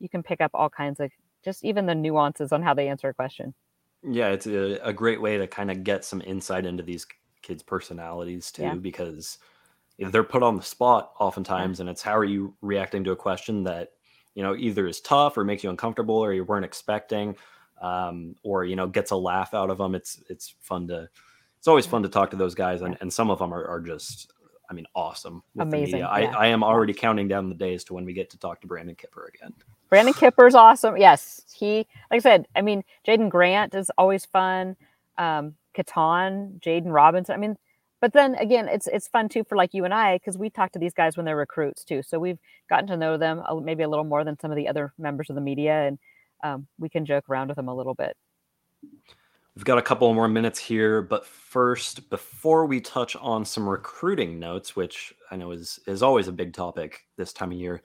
[0.00, 1.10] you can pick up all kinds of
[1.44, 3.54] just even the nuances on how they answer a question.
[4.02, 7.06] yeah, it's a, a great way to kind of get some insight into these
[7.42, 8.74] kids' personalities too, Yeah.
[8.74, 9.38] because
[9.98, 13.64] they're put on the spot oftentimes, and it's how are you reacting to a question
[13.64, 13.90] that
[14.34, 17.36] you know either is tough or makes you uncomfortable or you weren't expecting,
[17.82, 19.94] um, or you know gets a laugh out of them.
[19.94, 21.08] It's it's fun to
[21.58, 23.80] it's always fun to talk to those guys, and, and some of them are, are
[23.80, 24.32] just
[24.70, 25.42] I mean awesome.
[25.54, 26.06] With The Amazing, media.
[26.06, 26.20] I.
[26.22, 28.94] I am already counting down the days to when we get to talk to Brandon
[28.94, 29.52] Kipper again.
[29.90, 30.96] Brandon Kipper's awesome.
[30.96, 32.46] Yes, he like I said.
[32.56, 34.76] I mean, Jaydon Grant is always fun.
[35.18, 37.34] Um, Kitan, Jaden Robinson.
[37.34, 37.56] I mean,
[38.00, 40.72] but then again, it's it's fun too for like you and I because we talk
[40.72, 42.02] to these guys when they're recruits too.
[42.02, 42.38] So we've
[42.68, 45.28] gotten to know them a, maybe a little more than some of the other members
[45.28, 45.98] of the media, and
[46.42, 48.16] um, we can joke around with them a little bit.
[49.56, 54.38] We've got a couple more minutes here, but first, before we touch on some recruiting
[54.38, 57.82] notes, which I know is is always a big topic this time of year,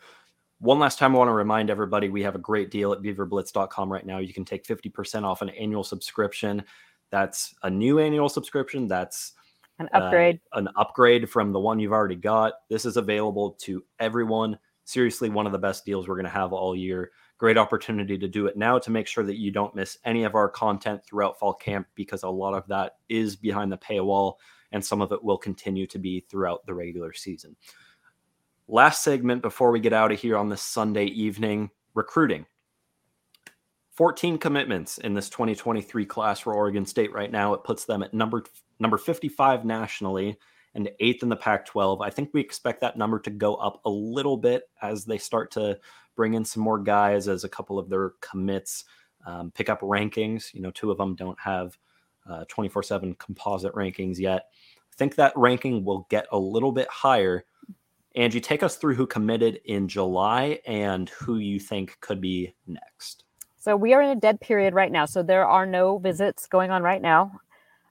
[0.60, 3.92] one last time I want to remind everybody we have a great deal at beaverblitz.com
[3.92, 4.20] right now.
[4.20, 6.64] You can take 50% off an annual subscription.
[7.12, 8.88] That's a new annual subscription.
[8.88, 9.34] That's
[9.80, 10.40] An uh, upgrade.
[10.54, 12.54] an upgrade from the one you've already got.
[12.70, 14.58] This is available to everyone.
[14.86, 17.12] Seriously, one of the best deals we're going to have all year.
[17.38, 20.36] Great opportunity to do it now to make sure that you don't miss any of
[20.36, 24.36] our content throughout fall camp because a lot of that is behind the paywall
[24.72, 27.56] and some of it will continue to be throughout the regular season.
[28.68, 32.48] Last segment before we get out of here on this Sunday evening recruiting.
[33.92, 37.54] 14 commitments in this 2023 class for Oregon State right now.
[37.54, 38.44] It puts them at number
[38.80, 40.38] number 55 nationally
[40.74, 42.02] and eighth in the Pac 12.
[42.02, 45.52] I think we expect that number to go up a little bit as they start
[45.52, 45.80] to
[46.16, 48.86] bring in some more guys, as a couple of their commits
[49.28, 50.54] um, pick up rankings.
[50.56, 51.78] You know, two of them don't have
[52.48, 54.48] 24 uh, 7 composite rankings yet.
[54.92, 57.46] I think that ranking will get a little bit higher.
[58.16, 63.24] Angie, take us through who committed in July and who you think could be next.
[63.58, 65.06] So we are in a dead period right now.
[65.06, 67.32] So there are no visits going on right now.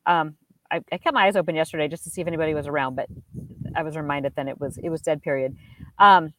[0.06, 0.36] Um,
[0.70, 3.08] I, I, kept my eyes open yesterday just to see if anybody was around, but
[3.74, 5.56] I was reminded then it was it was dead period.
[5.98, 6.32] Um,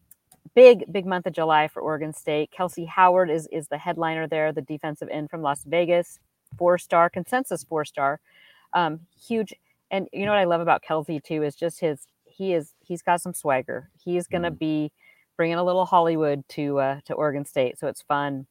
[0.55, 2.51] big big month of July for Oregon State.
[2.57, 6.19] Kelze Howard is is the headliner there, the defensive end from Las Vegas,
[6.57, 8.19] four star consensus four star,
[8.73, 9.53] um, huge.
[9.91, 13.01] And you know what I love about Kelze too is just his he is he's
[13.01, 13.89] got some swagger.
[14.03, 14.59] He's going to mm.
[14.59, 14.91] be
[15.37, 18.47] bringing a little Hollywood to uh, to Oregon State, so it's fun.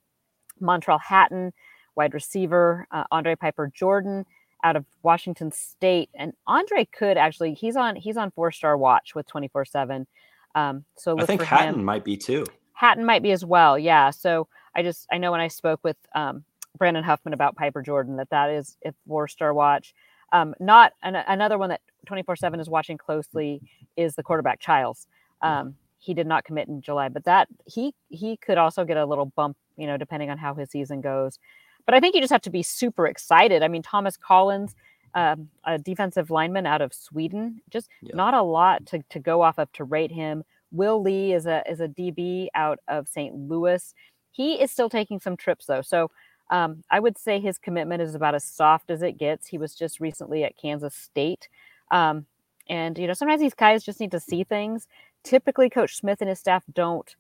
[0.61, 1.53] Montreal Hatton,
[1.97, 4.25] wide receiver, uh, Andre Piper Jordan
[4.63, 9.15] out of Washington State, and Andre could actually he's on he's on four star watch
[9.15, 10.07] with twenty four seven.
[10.55, 11.85] Um, so I think Hatton him.
[11.85, 12.47] might be too.
[12.73, 14.11] Hatton might be as well, yeah.
[14.11, 16.45] So I just I know when I spoke with um,
[16.79, 19.95] Brandon Huffman about Piper Jordan that that is a four star watch.
[20.35, 23.63] Um, not an, another one that 24 7 is watching closely
[23.97, 25.07] is the quarterback Chiles.
[25.41, 29.07] Um, he did not commit in July, but that he he could also get a
[29.07, 31.39] little bump you know, depending on how his season goes.
[31.87, 33.63] But I think you just have to be super excited.
[33.63, 34.75] I mean, Thomas Collins,
[35.15, 38.15] um, a defensive lineman out of Sweden, just yeah.
[38.15, 40.45] not a lot to, to go off of to rate him.
[40.73, 43.35] Will Lee is a is a DB out of St.
[43.35, 43.95] Louis.
[44.33, 46.11] He is still taking some trips though, so
[46.51, 49.47] um, I would say his commitment is about as soft as it gets.
[49.47, 51.49] He was just recently at Kansas State,
[51.91, 52.27] um,
[52.69, 54.87] and you know sometimes these guys just need to see things.
[55.23, 57.15] Typically, Coach Smith and his staff don't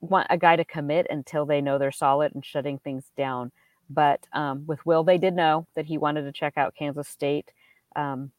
[0.00, 3.52] want a guy to commit until they know they're solid and shutting things down.
[3.88, 7.52] But um, with Will, they did know that he wanted to check out Kansas State.
[7.96, 8.30] Um,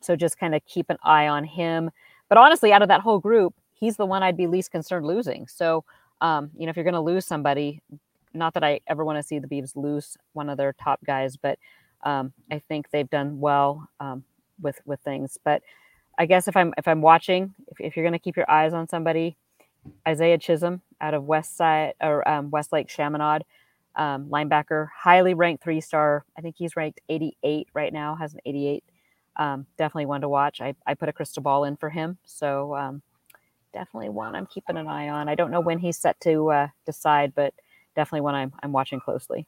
[0.00, 1.90] so just kind of keep an eye on him.
[2.28, 5.46] But honestly, out of that whole group, he's the one I'd be least concerned losing.
[5.46, 5.84] So,
[6.20, 7.80] um, you know, if you're going to lose somebody,
[8.34, 11.36] not that I ever want to see the Beavs lose one of their top guys,
[11.36, 11.58] but
[12.04, 14.24] um, I think they've done well um,
[14.60, 15.38] with with things.
[15.44, 15.62] But
[16.18, 18.72] I guess if I'm if I'm watching, if, if you're going to keep your eyes
[18.74, 19.36] on somebody,
[20.06, 23.44] Isaiah Chisholm out of West Side or um, Westlake Chaminade,
[23.96, 26.24] um, linebacker, highly ranked three star.
[26.36, 28.84] I think he's ranked 88 right now, has an 88.
[29.36, 30.60] Um, definitely one to watch.
[30.60, 32.18] I, I put a crystal ball in for him.
[32.24, 33.02] So um,
[33.72, 35.28] definitely one I'm keeping an eye on.
[35.28, 37.54] I don't know when he's set to uh, decide, but
[37.94, 39.46] definitely one I'm, I'm watching closely.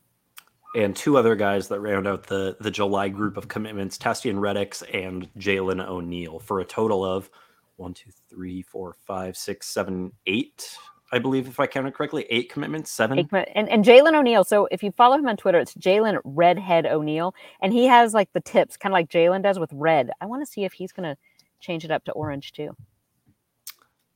[0.74, 4.82] And two other guys that round out the, the July group of commitments, Tastian Reddix
[4.92, 7.30] and Jalen O'Neill, for a total of
[7.76, 10.76] one, two, three, four, five, six, seven, eight.
[11.12, 13.18] I believe, if I counted correctly, eight commitments, seven.
[13.20, 14.44] Eight, and and Jalen O'Neill.
[14.44, 18.32] So if you follow him on Twitter, it's Jalen Redhead O'Neill, and he has like
[18.32, 20.10] the tips, kind of like Jalen does with red.
[20.20, 21.16] I want to see if he's going to
[21.60, 22.76] change it up to orange too.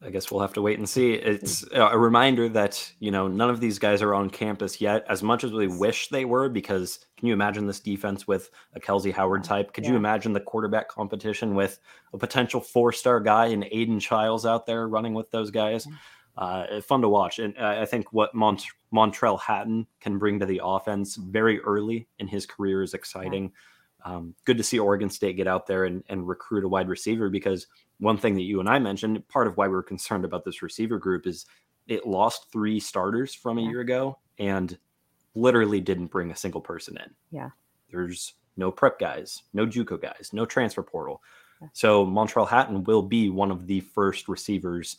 [0.02, 1.12] I guess we'll have to wait and see.
[1.12, 1.28] Mm-hmm.
[1.28, 5.22] It's a reminder that, you know, none of these guys are on campus yet, as
[5.22, 9.12] much as we wish they were, because can you imagine this defense with a Kelze
[9.12, 9.74] Howard type?
[9.74, 9.90] Could yeah.
[9.90, 11.78] you imagine the quarterback competition with
[12.14, 15.86] a potential four star guy and Aidan Chiles out there running with those guys?
[15.86, 15.96] Mm-hmm.
[16.38, 17.38] Uh, fun to watch.
[17.38, 22.08] And uh, I think what Mont- Montrell Hatton can bring to the offense very early
[22.18, 23.44] in his career is exciting.
[23.44, 23.50] Yeah.
[24.04, 27.30] Um, good to see Oregon State get out there and, and recruit a wide receiver
[27.30, 27.66] because
[27.98, 30.62] one thing that you and I mentioned, part of why we are concerned about this
[30.62, 31.46] receiver group is
[31.86, 33.68] it lost three starters from a yeah.
[33.68, 34.78] year ago and
[35.34, 37.10] literally didn't bring a single person in.
[37.30, 37.50] Yeah.
[37.90, 41.22] There's no prep guys, no JUCO guys, no transfer portal.
[41.60, 41.68] Yeah.
[41.72, 44.96] So Montreal Hatton will be one of the first receivers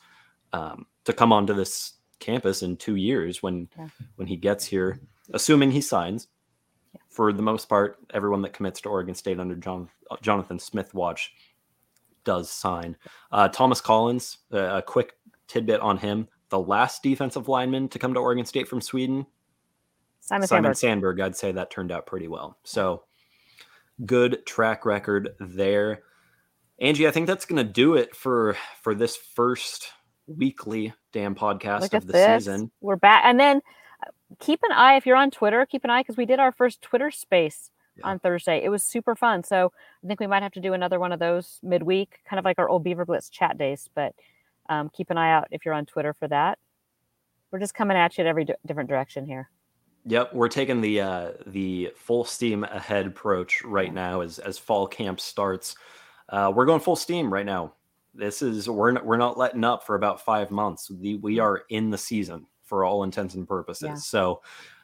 [0.53, 3.87] um, to come onto this campus in two years when yeah.
[4.15, 4.99] when he gets here,
[5.33, 6.27] assuming he signs.
[7.11, 9.89] For the most part, everyone that commits to Oregon State under John,
[10.21, 11.33] Jonathan Smith watch
[12.23, 12.95] does sign.
[13.31, 15.13] Uh, Thomas Collins, uh, a quick
[15.47, 16.27] tidbit on him.
[16.49, 19.25] The last defensive lineman to come to Oregon State from Sweden,
[20.21, 21.17] Simon, Simon Sandberg.
[21.17, 21.19] Sandberg.
[21.19, 22.57] I'd say that turned out pretty well.
[22.63, 23.03] So
[24.05, 26.03] good track record there.
[26.79, 29.89] Angie, I think that's going to do it for for this first
[30.27, 32.45] weekly damn podcast Look of the this.
[32.45, 32.71] season.
[32.81, 33.59] We're back, and then uh,
[34.39, 35.65] keep an eye if you're on Twitter.
[35.65, 38.07] Keep an eye because we did our first Twitter space yeah.
[38.07, 38.63] on Thursday.
[38.63, 39.43] It was super fun.
[39.43, 39.71] So
[40.03, 42.59] I think we might have to do another one of those midweek, kind of like
[42.59, 43.89] our old Beaver Blitz chat days.
[43.93, 44.13] But
[44.69, 46.59] um, keep an eye out if you're on Twitter for that.
[47.51, 49.49] We're just coming at you at every d- different direction here.
[50.05, 54.87] Yep, we're taking the uh, the full steam ahead approach right now as as fall
[54.87, 55.75] camp starts.
[56.29, 57.73] Uh, we're going full steam right now.
[58.15, 60.89] This is we're not, we're not letting up for about five months.
[60.99, 63.83] The, we are in the season for all intents and purposes.
[63.83, 63.95] Yeah.
[63.95, 64.41] So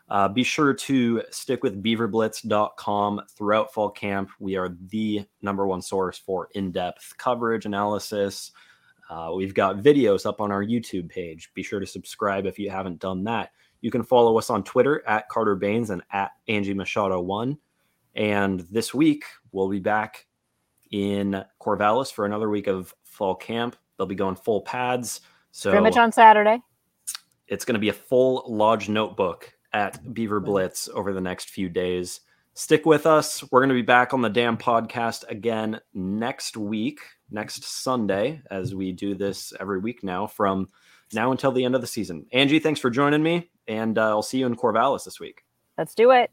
[0.09, 4.29] Uh, be sure to stick with beaverblitz.com throughout fall camp.
[4.39, 8.51] We are the number one source for in depth coverage, analysis.
[9.09, 11.51] Uh, we've got videos up on our YouTube page.
[11.53, 13.51] Be sure to subscribe if you haven't done that.
[13.81, 17.57] You can follow us on Twitter at Carter Baines and at Angie Machado1.
[18.15, 20.25] And this week, we'll be back
[20.91, 23.75] in Corvallis for another week of fall camp.
[23.97, 25.19] They'll be going full pads.
[25.51, 26.61] So Scrimmage on Saturday.
[27.47, 31.69] It's going to be a full lodge notebook at Beaver Blitz over the next few
[31.69, 32.21] days.
[32.53, 33.43] Stick with us.
[33.51, 38.73] We're going to be back on the Damn podcast again next week, next Sunday, as
[38.73, 40.67] we do this every week now from
[41.13, 42.25] now until the end of the season.
[42.33, 45.43] Angie, thanks for joining me, and uh, I'll see you in Corvallis this week.
[45.77, 46.31] Let's do it.